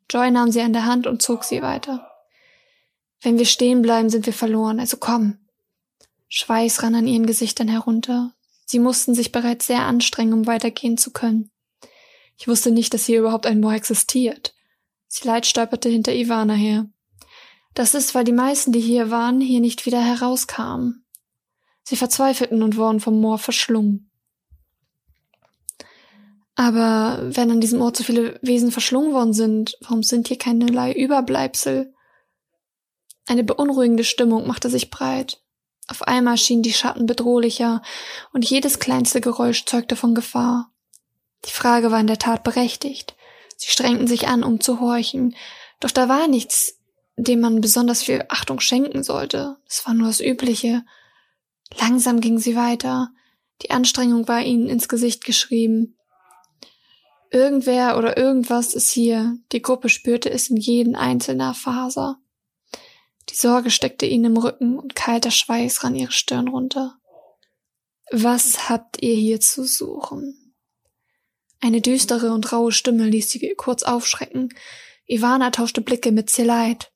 Joy 0.09 0.31
nahm 0.31 0.51
sie 0.51 0.63
an 0.63 0.73
der 0.73 0.87
Hand 0.87 1.07
und 1.07 1.21
zog 1.21 1.45
sie 1.45 1.61
weiter. 1.61 2.11
Wenn 3.21 3.37
wir 3.37 3.45
stehen 3.45 3.83
bleiben, 3.83 4.09
sind 4.09 4.25
wir 4.25 4.33
verloren, 4.33 4.81
also 4.81 4.97
komm. 4.97 5.37
Schweiß 6.29 6.83
rann 6.83 6.95
an 6.95 7.07
ihren 7.07 7.27
Gesichtern 7.27 7.69
herunter. 7.69 8.33
Sie 8.65 8.79
mussten 8.79 9.15
sich 9.15 9.33
bereits 9.33 9.67
sehr 9.67 9.83
anstrengen, 9.83 10.33
um 10.33 10.47
weitergehen 10.47 10.97
zu 10.97 11.11
können. 11.11 11.51
Ich 12.39 12.49
wusste 12.49 12.71
nicht, 12.71 12.95
dass 12.95 13.05
hier 13.05 13.19
überhaupt 13.19 13.45
ein 13.45 13.61
Moor 13.61 13.75
existiert. 13.75 14.55
Sie 15.09 15.29
leid 15.29 15.45
stolperte 15.45 15.91
hinter 15.91 16.15
Ivana 16.15 16.55
her. 16.55 16.89
Das 17.77 17.93
ist, 17.93 18.15
weil 18.15 18.25
die 18.25 18.33
meisten, 18.33 18.73
die 18.73 18.81
hier 18.81 19.11
waren, 19.11 19.39
hier 19.39 19.61
nicht 19.61 19.85
wieder 19.85 20.01
herauskamen. 20.01 21.05
Sie 21.83 21.97
verzweifelten 21.97 22.63
und 22.63 22.79
wurden 22.79 23.01
vom 23.01 23.21
Moor 23.21 23.37
verschlungen. 23.37 24.11
Aber 26.55 27.19
wenn 27.21 27.51
an 27.51 27.61
diesem 27.61 27.83
Ort 27.83 27.99
so 27.99 28.03
viele 28.03 28.41
Wesen 28.41 28.73
verschlungen 28.73 29.13
worden 29.13 29.35
sind, 29.35 29.77
warum 29.83 30.03
sind 30.03 30.29
hier 30.29 30.39
keinerlei 30.39 30.91
Überbleibsel? 30.95 31.93
Eine 33.27 33.45
beunruhigende 33.45 34.05
Stimmung 34.05 34.47
machte 34.47 34.71
sich 34.71 34.91
breit. 34.91 35.43
Auf 35.87 36.01
einmal 36.01 36.39
schienen 36.39 36.63
die 36.63 36.73
Schatten 36.73 37.05
bedrohlicher 37.05 37.83
und 38.33 38.49
jedes 38.49 38.79
kleinste 38.79 39.21
Geräusch 39.21 39.67
zeugte 39.67 39.97
von 39.97 40.15
Gefahr. 40.15 40.73
Die 41.45 41.53
Frage 41.53 41.91
war 41.91 42.01
in 42.01 42.07
der 42.07 42.19
Tat 42.19 42.43
berechtigt. 42.43 43.17
Sie 43.59 43.69
strengten 43.69 44.07
sich 44.07 44.29
an, 44.29 44.45
um 44.45 44.61
zu 44.61 44.81
horchen, 44.81 45.37
doch 45.79 45.91
da 45.91 46.09
war 46.09 46.27
nichts, 46.27 46.77
dem 47.17 47.41
man 47.41 47.61
besonders 47.61 48.03
viel 48.03 48.25
Achtung 48.29 48.61
schenken 48.61 49.03
sollte. 49.03 49.57
Es 49.67 49.87
war 49.87 49.95
nur 49.95 50.09
das 50.09 50.21
Übliche. 50.21 50.85
Langsam 51.79 52.21
ging 52.21 52.39
sie 52.39 52.57
weiter. 52.57 53.11
Die 53.63 53.71
Anstrengung 53.71 54.29
war 54.29 54.43
ihnen 54.43 54.69
ins 54.69 54.89
Gesicht 54.89 55.25
geschrieben. 55.25 55.97
Irgendwer 57.31 57.99
oder 57.99 58.17
irgendwas 58.17 58.75
ist 58.75 58.91
hier. 58.91 59.37
Die 59.53 59.63
Gruppe 59.63 59.89
spürte 59.89 60.31
es 60.31 60.49
in 60.49 60.57
jeden 60.57 60.95
einzelner 60.95 61.55
Faser. 61.55 62.19
Die 63.31 63.35
Sorge 63.35 63.71
steckte 63.71 64.07
ihnen 64.07 64.27
im 64.27 64.37
Rücken 64.37 64.79
und 64.79 64.95
kalter 64.95 65.31
Schweiß 65.31 65.83
rann 65.83 65.97
ihre 65.97 66.13
Stirn 66.13 66.49
runter. 66.49 66.99
Was 68.13 68.69
habt 68.69 69.03
ihr 69.03 69.17
hier 69.17 69.41
zu 69.41 69.65
suchen? 69.65 70.55
Eine 71.61 71.81
düstere 71.81 72.33
und 72.33 72.53
raue 72.53 72.71
Stimme 72.71 73.09
ließ 73.09 73.31
sie 73.31 73.55
kurz 73.57 73.83
aufschrecken. 73.83 74.51
Ivana 75.07 75.51
tauschte 75.51 75.81
Blicke 75.81 76.13
mit 76.13 76.31
Zeleit. 76.31 76.93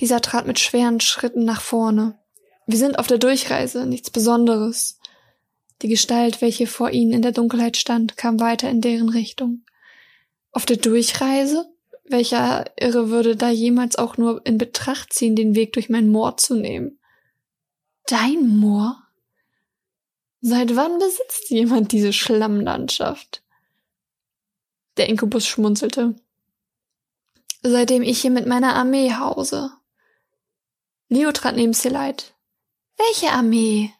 Dieser 0.00 0.20
trat 0.20 0.46
mit 0.46 0.58
schweren 0.58 1.00
Schritten 1.00 1.44
nach 1.44 1.60
vorne. 1.60 2.18
Wir 2.66 2.78
sind 2.78 2.98
auf 2.98 3.06
der 3.06 3.18
Durchreise, 3.18 3.86
nichts 3.86 4.10
Besonderes. 4.10 4.98
Die 5.82 5.88
Gestalt, 5.88 6.40
welche 6.42 6.66
vor 6.66 6.90
ihnen 6.90 7.12
in 7.12 7.22
der 7.22 7.32
Dunkelheit 7.32 7.76
stand, 7.76 8.16
kam 8.16 8.40
weiter 8.40 8.68
in 8.68 8.80
deren 8.80 9.08
Richtung. 9.08 9.64
Auf 10.52 10.66
der 10.66 10.76
Durchreise? 10.76 11.66
Welcher 12.04 12.64
Irre 12.78 13.10
würde 13.10 13.36
da 13.36 13.50
jemals 13.50 13.96
auch 13.96 14.16
nur 14.16 14.44
in 14.46 14.58
Betracht 14.58 15.12
ziehen, 15.12 15.34
den 15.34 15.54
Weg 15.54 15.72
durch 15.72 15.88
mein 15.88 16.08
Moor 16.08 16.36
zu 16.36 16.54
nehmen? 16.54 16.98
Dein 18.06 18.46
Moor? 18.46 19.02
Seit 20.40 20.76
wann 20.76 20.98
besitzt 20.98 21.50
jemand 21.50 21.90
diese 21.90 22.12
Schlammlandschaft? 22.12 23.42
Der 24.96 25.08
Inkubus 25.08 25.46
schmunzelte. 25.46 26.14
Seitdem 27.62 28.02
ich 28.02 28.20
hier 28.20 28.30
mit 28.30 28.46
meiner 28.46 28.74
Armee 28.74 29.12
hause. 29.12 29.72
Leo 31.08 31.32
trat 31.32 31.56
neben 31.56 31.72
Selite. 31.72 32.26
Welche 32.96 33.32
Armee? 33.32 33.92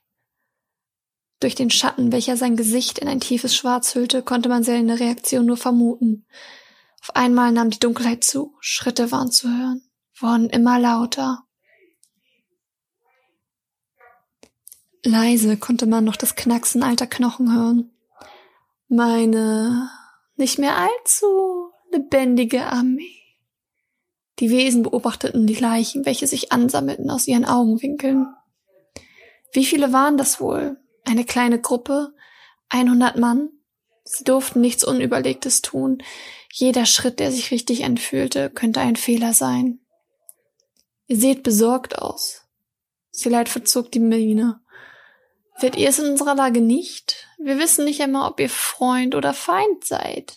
Durch 1.40 1.54
den 1.54 1.70
Schatten, 1.70 2.12
welcher 2.12 2.36
sein 2.36 2.56
Gesicht 2.56 2.98
in 2.98 3.08
ein 3.08 3.20
tiefes 3.20 3.54
Schwarz 3.54 3.94
hüllte, 3.94 4.22
konnte 4.22 4.48
man 4.48 4.64
seine 4.64 4.98
Reaktion 4.98 5.46
nur 5.46 5.56
vermuten. 5.56 6.26
Auf 7.02 7.14
einmal 7.14 7.52
nahm 7.52 7.70
die 7.70 7.78
Dunkelheit 7.78 8.24
zu, 8.24 8.56
Schritte 8.60 9.12
waren 9.12 9.30
zu 9.30 9.48
hören, 9.48 9.82
wurden 10.18 10.50
immer 10.50 10.78
lauter. 10.78 11.44
Leise 15.04 15.56
konnte 15.56 15.86
man 15.86 16.04
noch 16.04 16.16
das 16.16 16.34
Knacksen 16.34 16.82
alter 16.82 17.06
Knochen 17.06 17.54
hören. 17.54 17.92
Meine 18.88 19.90
nicht 20.36 20.58
mehr 20.58 20.76
allzu 20.76 21.70
lebendige 21.92 22.66
Armee. 22.66 23.15
Die 24.38 24.50
Wesen 24.50 24.82
beobachteten 24.82 25.46
die 25.46 25.54
Leichen, 25.54 26.04
welche 26.04 26.26
sich 26.26 26.52
ansammelten 26.52 27.10
aus 27.10 27.26
ihren 27.26 27.44
Augenwinkeln. 27.44 28.26
Wie 29.52 29.64
viele 29.64 29.92
waren 29.92 30.18
das 30.18 30.40
wohl? 30.40 30.78
Eine 31.04 31.24
kleine 31.24 31.60
Gruppe? 31.60 32.12
100 32.68 33.16
Mann? 33.16 33.50
Sie 34.04 34.24
durften 34.24 34.60
nichts 34.60 34.84
Unüberlegtes 34.84 35.62
tun. 35.62 36.02
Jeder 36.52 36.86
Schritt, 36.86 37.18
der 37.18 37.32
sich 37.32 37.50
richtig 37.50 37.84
anfühlte, 37.84 38.50
könnte 38.50 38.80
ein 38.80 38.96
Fehler 38.96 39.32
sein. 39.32 39.80
Ihr 41.06 41.16
seht 41.16 41.42
besorgt 41.42 41.98
aus. 41.98 42.42
Sie 43.10 43.28
leid 43.28 43.48
verzog 43.48 43.90
die 43.92 44.00
Miene. 44.00 44.60
Wird 45.58 45.76
ihr 45.76 45.88
es 45.88 45.98
in 45.98 46.10
unserer 46.10 46.34
Lage 46.34 46.60
nicht? 46.60 47.26
Wir 47.38 47.58
wissen 47.58 47.84
nicht 47.84 48.02
einmal, 48.02 48.28
ob 48.30 48.40
ihr 48.40 48.50
Freund 48.50 49.14
oder 49.14 49.32
Feind 49.32 49.84
seid. 49.84 50.36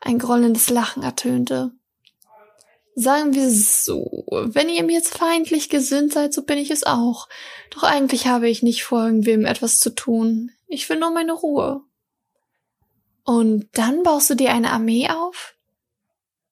Ein 0.00 0.18
grollendes 0.18 0.70
Lachen 0.70 1.04
ertönte. 1.04 1.72
Sagen 2.94 3.34
wir 3.34 3.48
so, 3.50 4.26
wenn 4.30 4.68
ihr 4.68 4.82
mir 4.82 4.92
jetzt 4.92 5.16
feindlich 5.16 5.70
gesinnt 5.70 6.12
seid, 6.12 6.34
so 6.34 6.42
bin 6.42 6.58
ich 6.58 6.70
es 6.70 6.84
auch. 6.84 7.28
Doch 7.70 7.84
eigentlich 7.84 8.26
habe 8.26 8.50
ich 8.50 8.62
nicht 8.62 8.84
vor, 8.84 9.06
irgendwem 9.06 9.46
etwas 9.46 9.78
zu 9.78 9.90
tun. 9.90 10.52
Ich 10.66 10.88
will 10.88 10.98
nur 10.98 11.10
meine 11.10 11.32
Ruhe. 11.32 11.82
Und 13.24 13.68
dann 13.72 14.02
baust 14.02 14.28
du 14.30 14.34
dir 14.34 14.52
eine 14.52 14.72
Armee 14.72 15.08
auf? 15.08 15.54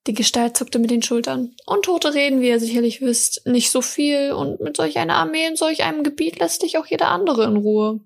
Die 0.06 0.14
Gestalt 0.14 0.56
zuckte 0.56 0.78
mit 0.78 0.90
den 0.90 1.02
Schultern. 1.02 1.54
Untote 1.66 2.14
reden, 2.14 2.40
wie 2.40 2.48
ihr 2.48 2.60
sicherlich 2.60 3.02
wisst, 3.02 3.46
nicht 3.46 3.70
so 3.70 3.82
viel, 3.82 4.32
und 4.32 4.60
mit 4.60 4.76
solch 4.76 4.96
einer 4.98 5.16
Armee 5.16 5.46
in 5.46 5.56
solch 5.56 5.82
einem 5.82 6.04
Gebiet 6.04 6.38
lässt 6.38 6.62
dich 6.62 6.78
auch 6.78 6.86
jeder 6.86 7.08
andere 7.08 7.44
in 7.44 7.56
Ruhe. 7.56 8.00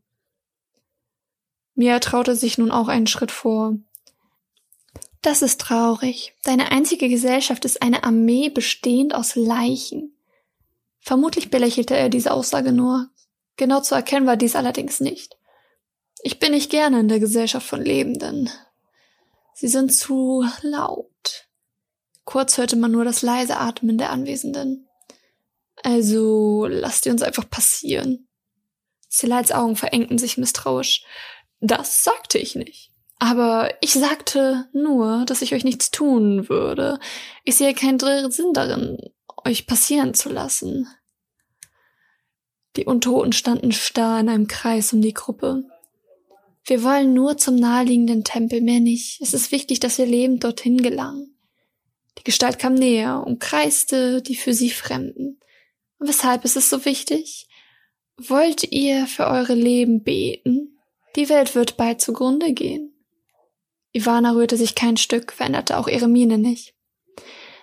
Mia 1.76 2.00
traute 2.00 2.34
sich 2.34 2.58
nun 2.58 2.72
auch 2.72 2.88
einen 2.88 3.06
Schritt 3.06 3.30
vor. 3.30 3.76
Das 5.24 5.40
ist 5.40 5.58
traurig. 5.58 6.34
Deine 6.42 6.70
einzige 6.70 7.08
Gesellschaft 7.08 7.64
ist 7.64 7.80
eine 7.80 8.04
Armee 8.04 8.50
bestehend 8.50 9.14
aus 9.14 9.36
Leichen. 9.36 10.14
Vermutlich 11.00 11.48
belächelte 11.48 11.96
er 11.96 12.10
diese 12.10 12.30
Aussage 12.30 12.72
nur. 12.72 13.08
Genau 13.56 13.80
zu 13.80 13.94
erkennen 13.94 14.26
war 14.26 14.36
dies 14.36 14.54
allerdings 14.54 15.00
nicht. 15.00 15.38
Ich 16.22 16.40
bin 16.40 16.52
nicht 16.52 16.70
gerne 16.70 17.00
in 17.00 17.08
der 17.08 17.20
Gesellschaft 17.20 17.66
von 17.66 17.80
Lebenden. 17.82 18.50
Sie 19.54 19.68
sind 19.68 19.94
zu 19.94 20.46
laut. 20.60 21.48
Kurz 22.26 22.58
hörte 22.58 22.76
man 22.76 22.92
nur 22.92 23.06
das 23.06 23.22
leise 23.22 23.56
Atmen 23.56 23.96
der 23.96 24.10
Anwesenden. 24.10 24.90
Also 25.82 26.66
lasst 26.66 27.06
ihr 27.06 27.12
uns 27.12 27.22
einfach 27.22 27.48
passieren. 27.48 28.28
Selites 29.08 29.52
Augen 29.52 29.76
verengten 29.76 30.18
sich 30.18 30.36
misstrauisch. 30.36 31.02
Das 31.60 32.04
sagte 32.04 32.36
ich 32.36 32.56
nicht. 32.56 32.93
Aber 33.24 33.70
ich 33.80 33.94
sagte 33.94 34.68
nur, 34.74 35.24
dass 35.24 35.40
ich 35.40 35.54
euch 35.54 35.64
nichts 35.64 35.90
tun 35.90 36.50
würde. 36.50 36.98
Ich 37.42 37.56
sehe 37.56 37.72
keinen 37.72 37.98
Sinn 38.30 38.52
darin, 38.52 38.98
euch 39.46 39.66
passieren 39.66 40.12
zu 40.12 40.28
lassen. 40.28 40.86
Die 42.76 42.84
Untoten 42.84 43.32
standen 43.32 43.72
starr 43.72 44.20
in 44.20 44.28
einem 44.28 44.46
Kreis 44.46 44.92
um 44.92 45.00
die 45.00 45.14
Gruppe. 45.14 45.64
Wir 46.66 46.82
wollen 46.82 47.14
nur 47.14 47.38
zum 47.38 47.56
naheliegenden 47.56 48.24
Tempel, 48.24 48.60
mehr 48.60 48.80
nicht. 48.80 49.22
Es 49.22 49.32
ist 49.32 49.52
wichtig, 49.52 49.80
dass 49.80 49.96
wir 49.96 50.04
lebend 50.04 50.44
dorthin 50.44 50.82
gelangen. 50.82 51.34
Die 52.18 52.24
Gestalt 52.24 52.58
kam 52.58 52.74
näher, 52.74 53.24
umkreiste 53.26 54.20
die 54.20 54.36
für 54.36 54.52
sie 54.52 54.68
Fremden. 54.68 55.40
Und 55.96 56.08
weshalb 56.08 56.44
ist 56.44 56.58
es 56.58 56.68
so 56.68 56.84
wichtig? 56.84 57.48
Wollt 58.18 58.70
ihr 58.70 59.06
für 59.06 59.28
eure 59.28 59.54
Leben 59.54 60.02
beten? 60.02 60.78
Die 61.16 61.30
Welt 61.30 61.54
wird 61.54 61.78
bald 61.78 62.02
zugrunde 62.02 62.52
gehen. 62.52 62.93
Ivana 63.94 64.32
rührte 64.32 64.56
sich 64.56 64.74
kein 64.74 64.96
Stück, 64.96 65.32
veränderte 65.32 65.78
auch 65.78 65.88
ihre 65.88 66.08
Miene 66.08 66.36
nicht. 66.36 66.74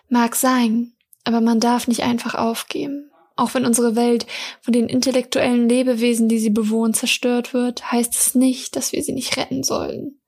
Mag 0.08 0.36
sein, 0.36 0.94
aber 1.26 1.42
man 1.42 1.60
darf 1.60 1.88
nicht 1.88 2.04
einfach 2.04 2.36
aufgeben. 2.36 3.12
Auch 3.36 3.54
wenn 3.54 3.66
unsere 3.66 3.96
Welt 3.96 4.26
von 4.62 4.72
den 4.72 4.88
intellektuellen 4.88 5.68
Lebewesen, 5.68 6.30
die 6.30 6.40
sie 6.40 6.50
bewohnen, 6.50 6.94
zerstört 6.94 7.54
wird, 7.54 7.92
heißt 7.92 8.16
es 8.16 8.36
nicht, 8.36 8.76
dass 8.76 8.94
wir 8.94 9.04
sie 9.04 9.14
nicht 9.14 9.36
retten 9.38 9.64
sollen. 9.64 10.20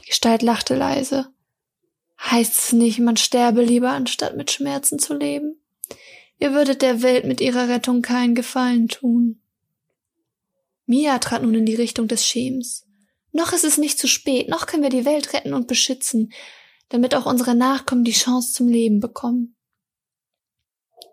Die 0.00 0.06
Gestalt 0.06 0.42
lachte 0.42 0.74
leise. 0.74 1.28
Heißt 2.20 2.52
es 2.54 2.72
nicht, 2.72 2.98
man 2.98 3.16
sterbe 3.16 3.62
lieber, 3.62 3.90
anstatt 3.90 4.36
mit 4.36 4.50
Schmerzen 4.50 4.98
zu 4.98 5.14
leben? 5.14 5.60
Ihr 6.38 6.52
würdet 6.52 6.82
der 6.82 7.02
Welt 7.02 7.24
mit 7.24 7.40
ihrer 7.40 7.68
Rettung 7.68 8.00
keinen 8.00 8.34
Gefallen 8.34 8.88
tun. 8.88 9.40
Mia 10.86 11.18
trat 11.18 11.42
nun 11.42 11.54
in 11.54 11.66
die 11.66 11.74
Richtung 11.74 12.08
des 12.08 12.26
Schems. 12.26 12.87
Noch 13.32 13.52
ist 13.52 13.64
es 13.64 13.78
nicht 13.78 13.98
zu 13.98 14.08
spät, 14.08 14.48
noch 14.48 14.66
können 14.66 14.82
wir 14.82 14.90
die 14.90 15.04
Welt 15.04 15.32
retten 15.32 15.54
und 15.54 15.68
beschützen, 15.68 16.32
damit 16.88 17.14
auch 17.14 17.26
unsere 17.26 17.54
Nachkommen 17.54 18.04
die 18.04 18.12
Chance 18.12 18.52
zum 18.52 18.68
Leben 18.68 19.00
bekommen. 19.00 19.56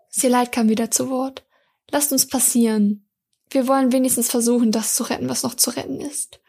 Seleit 0.08 0.50
kam 0.50 0.68
wieder 0.68 0.90
zu 0.90 1.10
Wort. 1.10 1.44
Lasst 1.90 2.10
uns 2.12 2.26
passieren. 2.26 3.06
Wir 3.50 3.68
wollen 3.68 3.92
wenigstens 3.92 4.30
versuchen, 4.30 4.72
das 4.72 4.94
zu 4.94 5.04
retten, 5.04 5.28
was 5.28 5.42
noch 5.42 5.54
zu 5.54 5.70
retten 5.70 6.00
ist. 6.00 6.40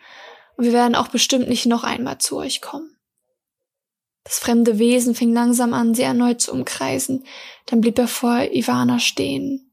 Und 0.55 0.65
wir 0.65 0.73
werden 0.73 0.95
auch 0.95 1.09
bestimmt 1.09 1.49
nicht 1.49 1.65
noch 1.65 1.83
einmal 1.83 2.17
zu 2.17 2.37
euch 2.37 2.61
kommen. 2.61 2.97
Das 4.23 4.39
fremde 4.39 4.79
Wesen 4.79 5.15
fing 5.15 5.33
langsam 5.33 5.73
an, 5.73 5.93
sie 5.93 6.01
erneut 6.01 6.41
zu 6.41 6.51
umkreisen. 6.51 7.23
Dann 7.65 7.81
blieb 7.81 7.97
er 7.97 8.07
vor 8.07 8.41
Ivana 8.51 8.99
stehen. 8.99 9.71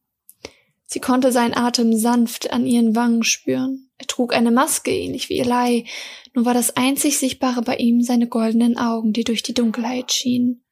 Sie 0.86 1.00
konnte 1.00 1.32
seinen 1.32 1.56
Atem 1.56 1.96
sanft 1.96 2.52
an 2.52 2.66
ihren 2.66 2.94
Wangen 2.94 3.24
spüren. 3.24 3.83
Er 3.98 4.06
trug 4.06 4.34
eine 4.34 4.50
Maske, 4.50 4.90
ähnlich 4.90 5.28
wie 5.28 5.38
Eli, 5.38 5.86
nur 6.34 6.44
war 6.44 6.54
das 6.54 6.76
einzig 6.76 7.18
Sichtbare 7.18 7.62
bei 7.62 7.76
ihm 7.76 8.02
seine 8.02 8.28
goldenen 8.28 8.76
Augen, 8.76 9.12
die 9.12 9.24
durch 9.24 9.42
die 9.42 9.54
Dunkelheit 9.54 10.12
schienen. 10.12 10.64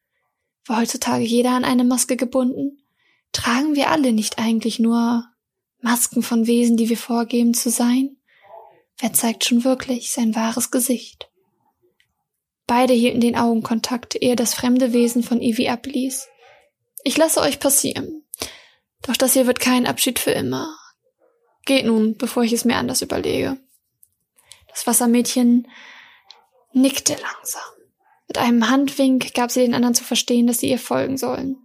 War 0.67 0.81
heutzutage 0.81 1.25
jeder 1.25 1.51
an 1.51 1.65
eine 1.65 1.85
Maske 1.85 2.17
gebunden? 2.17 2.83
Tragen 3.33 3.75
wir 3.75 3.91
alle 3.91 4.13
nicht 4.13 4.39
eigentlich 4.39 4.79
nur 4.79 5.25
Masken 5.81 6.23
von 6.23 6.47
Wesen, 6.47 6.77
die 6.77 6.89
wir 6.89 6.97
vorgeben 6.97 7.55
zu 7.55 7.71
sein? 7.71 8.17
Wer 8.99 9.13
zeigt 9.13 9.45
schon 9.45 9.65
wirklich 9.65 10.13
sein 10.13 10.35
wahres 10.35 10.71
Gesicht? 10.71 11.29
Beide 12.67 12.93
hielten 12.93 13.21
den 13.21 13.37
Augenkontakt, 13.37 14.17
ehe 14.21 14.37
das 14.37 14.55
fremde 14.55 14.93
Wesen 14.93 15.23
von 15.23 15.41
Ivy 15.41 15.69
abließ. 15.69 16.29
Ich 17.05 17.17
lasse 17.17 17.41
euch 17.41 17.59
passieren. 17.59 18.25
Doch 19.03 19.17
das 19.17 19.33
hier 19.33 19.47
wird 19.47 19.59
kein 19.59 19.87
Abschied 19.87 20.19
für 20.19 20.31
immer. 20.31 20.77
Geht 21.65 21.87
nun, 21.87 22.17
bevor 22.17 22.43
ich 22.43 22.53
es 22.53 22.65
mir 22.65 22.77
anders 22.77 23.03
überlege. 23.03 23.59
Das 24.69 24.87
Wassermädchen 24.87 25.69
nickte 26.73 27.13
langsam. 27.15 27.63
Mit 28.29 28.39
einem 28.39 28.71
Handwink 28.71 29.35
gab 29.35 29.51
sie 29.51 29.61
den 29.61 29.75
anderen 29.75 29.95
zu 29.95 30.05
verstehen, 30.05 30.47
dass 30.47 30.59
sie 30.59 30.71
ihr 30.71 30.79
folgen 30.79 31.19
sollen. 31.19 31.59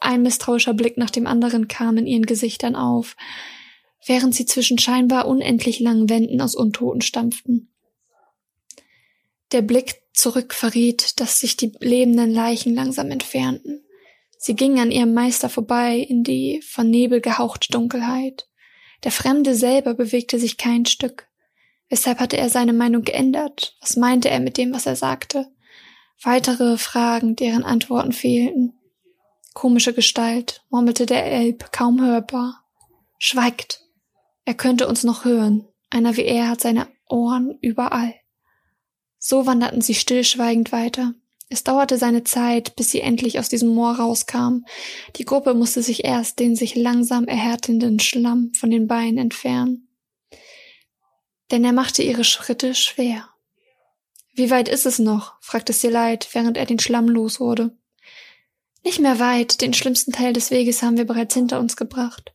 Ein 0.00 0.22
misstrauischer 0.22 0.74
Blick 0.74 0.96
nach 0.96 1.10
dem 1.10 1.26
anderen 1.26 1.68
kam 1.68 1.96
in 1.96 2.06
ihren 2.06 2.26
Gesichtern 2.26 2.76
auf. 2.76 3.16
während 4.06 4.34
sie 4.34 4.46
zwischen 4.46 4.78
scheinbar 4.78 5.26
unendlich 5.26 5.80
langen 5.80 6.08
Wänden 6.08 6.40
aus 6.40 6.54
Untoten 6.54 7.02
stampften. 7.02 7.72
Der 9.52 9.62
Blick 9.62 10.02
zurück 10.14 10.54
verriet, 10.54 11.20
dass 11.20 11.40
sich 11.40 11.56
die 11.56 11.72
lebenden 11.80 12.32
Leichen 12.32 12.74
langsam 12.74 13.10
entfernten. 13.10 13.84
Sie 14.38 14.56
gingen 14.56 14.78
an 14.78 14.90
ihrem 14.90 15.14
Meister 15.14 15.48
vorbei 15.48 15.98
in 15.98 16.24
die 16.24 16.62
von 16.62 16.90
Nebel 16.90 17.20
gehauchte 17.20 17.70
Dunkelheit. 17.70 18.48
Der 19.04 19.12
Fremde 19.12 19.54
selber 19.54 19.94
bewegte 19.94 20.38
sich 20.38 20.56
kein 20.56 20.86
Stück. 20.86 21.28
Weshalb 21.88 22.20
hatte 22.20 22.36
er 22.36 22.48
seine 22.48 22.72
Meinung 22.72 23.02
geändert? 23.02 23.76
Was 23.80 23.96
meinte 23.96 24.30
er 24.30 24.40
mit 24.40 24.56
dem, 24.56 24.72
was 24.72 24.86
er 24.86 24.96
sagte? 24.96 25.46
Weitere 26.22 26.78
Fragen, 26.78 27.36
deren 27.36 27.64
Antworten 27.64 28.12
fehlten. 28.12 28.78
Komische 29.54 29.92
Gestalt, 29.92 30.64
murmelte 30.70 31.04
der 31.04 31.26
Elb, 31.26 31.72
kaum 31.72 32.00
hörbar. 32.00 32.64
Schweigt. 33.18 33.80
Er 34.44 34.54
könnte 34.54 34.88
uns 34.88 35.04
noch 35.04 35.24
hören. 35.24 35.68
Einer 35.90 36.16
wie 36.16 36.24
er 36.24 36.48
hat 36.48 36.60
seine 36.60 36.88
Ohren 37.08 37.58
überall. 37.60 38.14
So 39.18 39.46
wanderten 39.46 39.82
sie 39.82 39.94
stillschweigend 39.94 40.72
weiter. 40.72 41.14
Es 41.52 41.64
dauerte 41.64 41.98
seine 41.98 42.24
Zeit, 42.24 42.76
bis 42.76 42.92
sie 42.92 43.02
endlich 43.02 43.38
aus 43.38 43.50
diesem 43.50 43.74
Moor 43.74 43.96
rauskamen. 43.96 44.64
Die 45.16 45.26
Gruppe 45.26 45.52
musste 45.52 45.82
sich 45.82 46.02
erst 46.02 46.38
den 46.38 46.56
sich 46.56 46.76
langsam 46.76 47.26
erhärtenden 47.26 48.00
Schlamm 48.00 48.54
von 48.54 48.70
den 48.70 48.86
Beinen 48.88 49.18
entfernen. 49.18 49.86
Denn 51.50 51.62
er 51.62 51.74
machte 51.74 52.02
ihre 52.02 52.24
Schritte 52.24 52.74
schwer. 52.74 53.28
Wie 54.32 54.50
weit 54.50 54.70
ist 54.70 54.86
es 54.86 54.98
noch? 54.98 55.34
fragte 55.42 55.74
Leid, 55.90 56.26
während 56.32 56.56
er 56.56 56.64
den 56.64 56.78
Schlamm 56.78 57.06
los 57.06 57.38
wurde. 57.38 57.76
Nicht 58.82 59.00
mehr 59.00 59.18
weit, 59.18 59.60
den 59.60 59.74
schlimmsten 59.74 60.12
Teil 60.12 60.32
des 60.32 60.50
Weges 60.50 60.82
haben 60.82 60.96
wir 60.96 61.04
bereits 61.04 61.34
hinter 61.34 61.60
uns 61.60 61.76
gebracht. 61.76 62.32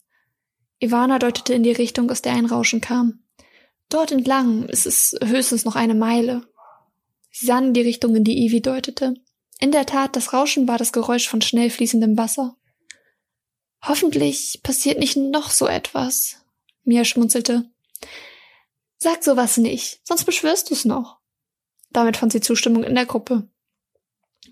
Ivana 0.80 1.17
deutete 1.17 1.56
in 1.56 1.63
die 1.63 1.71
Richtung, 1.71 2.12
aus 2.12 2.21
der 2.21 2.34
ein 2.34 2.45
Rauschen 2.45 2.82
kam. 2.82 3.23
Dort 3.89 4.12
entlang 4.12 4.69
ist 4.69 4.86
es 4.86 5.17
höchstens 5.23 5.65
noch 5.65 5.75
eine 5.75 5.95
Meile. 5.95 6.47
Sie 7.39 7.45
sahen 7.45 7.65
in 7.65 7.73
die 7.76 7.82
Richtung, 7.82 8.15
in 8.15 8.23
die 8.23 8.45
Ivy 8.45 8.62
deutete. 8.62 9.13
In 9.60 9.71
der 9.71 9.86
Tat, 9.86 10.15
das 10.15 10.34
Rauschen 10.34 10.67
war 10.67 10.80
das 10.80 10.91
Geräusch 10.91 11.28
von 11.28 11.39
schnell 11.39 11.69
fließendem 11.69 12.17
Wasser. 12.17 12.58
Hoffentlich 13.84 14.60
passiert 14.63 14.97
nicht 14.97 15.17
noch 15.17 15.52
so 15.52 15.67
etwas. 15.67 16.38
Mia 16.84 17.06
schmunzelte. 17.06 17.69
Sag 18.97 19.23
sowas 19.23 19.58
nicht, 19.58 20.00
sonst 20.04 20.23
beschwörst 20.23 20.71
du's 20.71 20.84
noch. 20.84 21.19
Damit 21.91 22.17
fand 22.17 22.32
sie 22.32 22.41
Zustimmung 22.41 22.84
in 22.84 22.95
der 22.95 23.06
Gruppe. 23.06 23.47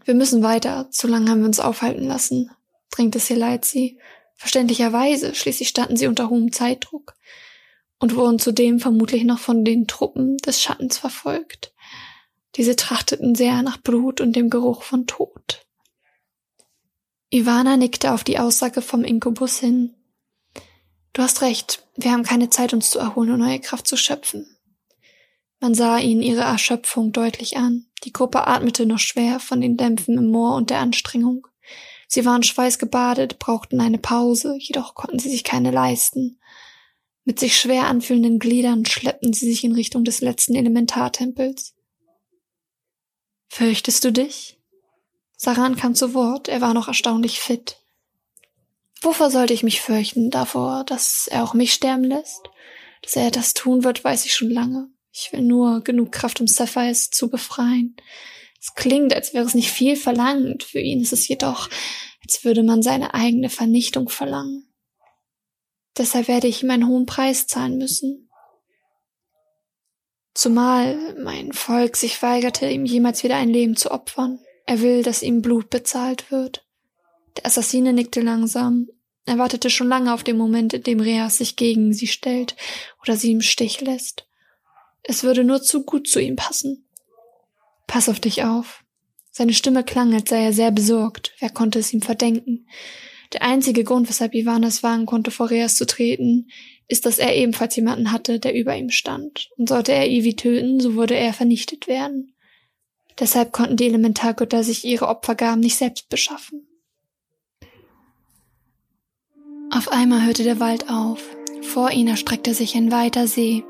Wir 0.04 0.13
müssen 0.13 0.43
weiter, 0.43 0.91
zu 0.91 1.08
lange 1.08 1.32
haben 1.32 1.39
wir 1.39 1.48
uns 1.48 1.60
aufhalten 1.60 2.06
lassen, 2.06 2.52
drängte 2.91 3.17
sie. 3.17 4.00
Verständlicherweise, 4.36 5.34
schließlich 5.34 5.69
standen 5.69 5.98
sie 5.98 6.06
unter 6.06 6.30
hohem 6.30 6.52
Zeitdruck 6.52 7.15
und 7.98 8.15
wurden 8.15 8.38
zudem 8.38 8.80
vermutlich 8.80 9.24
noch 9.24 9.39
von 9.39 9.65
den 9.65 9.88
Truppen 9.88 10.38
des 10.38 10.62
Schattens 10.62 11.00
verfolgt. 11.00 11.74
Diese 12.56 12.76
trachteten 12.76 13.36
sehr 13.36 13.62
nach 13.62 13.78
Blut 13.78 14.22
und 14.22 14.36
dem 14.36 14.50
Geruch 14.50 14.84
von 14.84 15.08
Tod. 15.08 15.65
Ivana 17.30 17.76
nickte 17.76 18.13
auf 18.13 18.24
die 18.24 18.39
Aussage 18.39 18.82
vom 18.82 19.04
Inkubus 19.04 19.60
hin. 19.60 19.94
Du 21.12 21.22
hast 21.22 21.41
recht, 21.41 21.86
wir 21.96 22.12
haben 22.12 22.24
keine 22.24 22.50
Zeit, 22.50 22.74
uns 22.74 22.89
zu 22.89 23.00
erholen 23.00 23.32
und 23.32 23.39
neue 23.39 23.60
Kraft 23.60 23.88
zu 23.88 23.98
schöpfen. 23.98 24.58
Man 25.60 25.74
sah 25.74 25.98
ihnen 25.98 26.22
ihre 26.22 26.41
Erschöpfung 26.41 27.12
deutlich 27.12 27.58
an. 27.58 27.88
Die 28.04 28.13
Gruppe 28.13 28.48
atmete 28.48 28.86
noch 28.86 29.00
schwer 29.00 29.39
von 29.39 29.62
den 29.62 29.78
Dämpfen 29.78 30.18
im 30.18 30.28
Moor 30.28 30.56
und 30.56 30.70
der 30.70 30.80
Anstrengung. 30.80 31.48
Sie 32.08 32.26
waren 32.26 32.44
schweißgebadet, 32.44 33.39
brauchten 33.39 33.82
eine 33.82 33.98
Pause, 33.98 34.56
jedoch 34.60 34.94
konnten 34.94 35.20
sie 35.20 35.30
sich 35.30 35.44
keine 35.44 35.72
leisten. 35.72 36.39
Mit 37.24 37.39
sich 37.39 37.60
schwer 37.60 37.88
anfühlenden 37.88 38.39
Gliedern 38.39 38.86
schleppten 38.86 39.34
sie 39.34 39.50
sich 39.50 39.63
in 39.63 39.72
Richtung 39.72 40.04
des 40.04 40.22
letzten 40.22 40.56
Elementartempels. 40.56 41.74
Fürchtest 43.58 44.04
du 44.04 44.12
dich? 44.12 44.58
Saran 45.38 45.78
kam 45.78 45.96
zu 45.96 46.13
Wort, 46.13 46.50
er 46.50 46.60
war 46.60 46.74
noch 46.74 46.89
erstaunlich 46.89 47.39
fit. 47.39 47.78
Wovor 49.02 49.32
sollte 49.32 49.54
ich 49.54 49.63
mich 49.63 49.80
fürchten? 49.80 50.30
Davor, 50.30 50.84
dass 50.84 51.30
er 51.32 51.41
auch 51.41 51.54
mich 51.54 51.74
sterben 51.74 52.04
lässt? 52.04 52.41
Dass 53.02 53.15
er 53.15 53.32
das 53.32 53.54
tun 53.54 53.86
wird, 53.86 54.04
weiß 54.04 54.26
ich 54.26 54.36
schon 54.36 54.50
lange. 54.50 54.89
Ich 55.13 55.32
will 55.32 55.41
nur 55.41 55.80
genug 55.86 56.12
Kraft, 56.12 56.41
um 56.41 56.48
Sapphires 56.48 57.12
zu 57.12 57.30
befreien. 57.30 57.96
Es 58.60 58.74
klingt, 58.74 59.13
als 59.13 59.34
wäre 59.34 59.46
es 59.46 59.54
nicht 59.54 59.72
viel 59.72 59.96
verlangt. 59.96 60.63
Für 60.63 60.82
ihn 60.82 61.00
ist 61.00 61.13
es 61.13 61.26
jedoch, 61.26 61.70
als 62.26 62.44
würde 62.44 62.62
man 62.62 62.82
seine 62.82 63.13
eigene 63.13 63.50
Vernichtung 63.50 64.10
verlangen. 64.10 64.68
Deshalb 65.98 66.28
werde 66.28 66.48
ich 66.48 66.62
ihm 66.62 66.72
einen 66.72 66.89
hohen 66.89 67.06
Preis 67.06 67.48
zahlen 67.48 67.78
müssen. 67.78 68.30
Zumal 70.36 71.15
mein 71.17 71.54
Volk 71.54 71.95
sich 71.95 72.21
weigerte, 72.21 72.69
ihm 72.69 72.86
jemals 72.86 73.24
wieder 73.24 73.38
ein 73.38 73.50
Leben 73.50 73.78
zu 73.78 73.89
opfern. 73.89 74.39
Er 74.65 74.82
will, 74.82 75.02
dass 75.02 75.24
ihm 75.24 75.41
Blut 75.41 75.69
bezahlt 75.69 76.30
wird. 76.30 76.67
Der 77.38 77.45
Assassine 77.45 77.93
nickte 77.93 78.19
langsam. 78.19 78.89
Er 79.26 79.38
wartete 79.38 79.69
schon 79.69 79.88
lange 79.88 80.13
auf 80.13 80.24
den 80.24 80.38
Moment, 80.38 80.74
in 80.74 80.84
dem 80.84 81.00
Reas 81.00 81.38
sich 81.38 81.56
gegen 81.56 81.93
sie 81.93 82.08
stellt 82.08 82.58
oder 83.02 83.15
sie 83.15 83.32
im 83.32 83.41
Stich 83.41 83.80
lässt. 83.80 84.28
Es 85.04 85.24
würde 85.24 85.45
nur 85.45 85.62
zu 85.62 85.84
gut 85.84 86.08
zu 86.08 86.19
ihm 86.19 86.36
passen. 86.36 86.86
Pass 87.88 88.10
auf 88.10 88.19
dich 88.19 88.43
auf. 88.43 88.84
Seine 89.32 89.54
Stimme 89.54 89.86
klang, 89.86 90.13
als 90.13 90.30
sei 90.30 90.43
er 90.43 90.54
sehr 90.54 90.71
besorgt. 90.71 91.34
Wer 91.39 91.50
konnte 91.50 91.80
es 91.80 91.93
ihm 91.93 92.02
verdenken? 92.02 92.67
Der 93.32 93.41
einzige 93.41 93.86
Grund, 93.86 94.10
weshalb 94.10 94.34
Ivan 94.34 94.63
es 94.63 94.84
wagen 94.84 95.06
konnte, 95.06 95.32
vor 95.32 95.50
Reas 95.50 95.76
zu 95.76 95.86
treten, 95.86 96.50
ist, 96.88 97.06
dass 97.06 97.17
er 97.17 97.36
ebenfalls 97.36 97.76
jemanden 97.76 98.12
hatte, 98.12 98.39
der 98.39 98.54
über 98.54 98.76
ihm 98.76 98.89
stand. 98.89 99.50
Und 99.58 99.69
sollte 99.69 99.91
er 99.91 100.08
Ivy 100.08 100.36
töten, 100.36 100.80
so 100.80 100.95
würde 100.95 101.15
er 101.15 101.34
vernichtet 101.34 101.88
werden. 101.88 102.34
Deshalb 103.19 103.52
konnten 103.52 103.78
die 103.78 103.86
Elementargötter 103.86 104.63
sich 104.63 104.86
ihre 104.86 105.08
Opfergaben 105.08 105.62
nicht 105.62 105.78
selbst 105.78 106.10
beschaffen. 106.10 106.67
Auf 109.71 109.91
einmal 109.91 110.26
hörte 110.26 110.43
der 110.43 110.60
Wald 110.60 110.89
auf. 110.89 111.21
Vor 111.62 111.91
ihnen 111.91 112.10
erstreckte 112.10 112.54
sich 112.54 112.76
ein 112.76 112.91
weiter 112.91 113.28
See. 113.28 113.63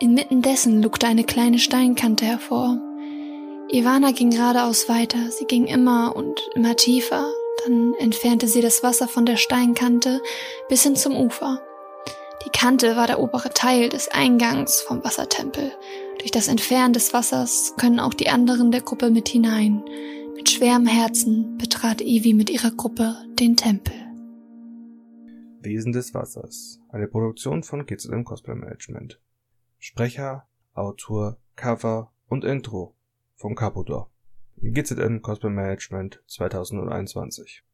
Inmitten 0.00 0.42
dessen 0.42 0.82
lugte 0.82 1.06
eine 1.06 1.24
kleine 1.24 1.58
Steinkante 1.58 2.24
hervor. 2.24 2.80
Ivana 3.70 4.10
ging 4.10 4.30
geradeaus 4.30 4.88
weiter. 4.88 5.30
Sie 5.30 5.44
ging 5.44 5.66
immer 5.66 6.16
und 6.16 6.40
immer 6.54 6.74
tiefer. 6.74 7.30
Dann 7.64 7.94
entfernte 7.98 8.48
sie 8.48 8.62
das 8.62 8.82
Wasser 8.82 9.06
von 9.06 9.26
der 9.26 9.36
Steinkante 9.36 10.20
bis 10.68 10.82
hin 10.82 10.96
zum 10.96 11.16
Ufer. 11.16 11.62
Die 12.44 12.50
Kante 12.50 12.96
war 12.96 13.06
der 13.06 13.20
obere 13.20 13.50
Teil 13.50 13.90
des 13.90 14.08
Eingangs 14.08 14.80
vom 14.80 15.04
Wassertempel. 15.04 15.72
Durch 16.18 16.30
das 16.30 16.48
Entfernen 16.48 16.94
des 16.94 17.12
Wassers 17.12 17.74
können 17.76 18.00
auch 18.00 18.14
die 18.14 18.30
anderen 18.30 18.70
der 18.70 18.80
Gruppe 18.80 19.10
mit 19.10 19.28
hinein. 19.28 19.84
Mit 20.34 20.48
schwerem 20.48 20.86
Herzen 20.86 21.58
betrat 21.58 22.00
Ivy 22.00 22.32
mit 22.32 22.48
ihrer 22.48 22.70
Gruppe 22.70 23.14
den 23.38 23.56
Tempel. 23.56 23.94
Wesen 25.60 25.92
des 25.92 26.14
Wassers. 26.14 26.80
Eine 26.88 27.08
Produktion 27.08 27.62
von 27.62 27.84
GZM 27.84 28.24
Cosplay 28.24 28.54
Management. 28.54 29.20
Sprecher, 29.78 30.48
Autor, 30.72 31.36
Cover 31.56 32.10
und 32.28 32.44
Intro 32.44 32.94
von 33.36 33.54
Capodor. 33.54 34.10
GZM 34.62 35.20
Cosplay 35.20 35.50
Management 35.50 36.22
2021 36.26 37.64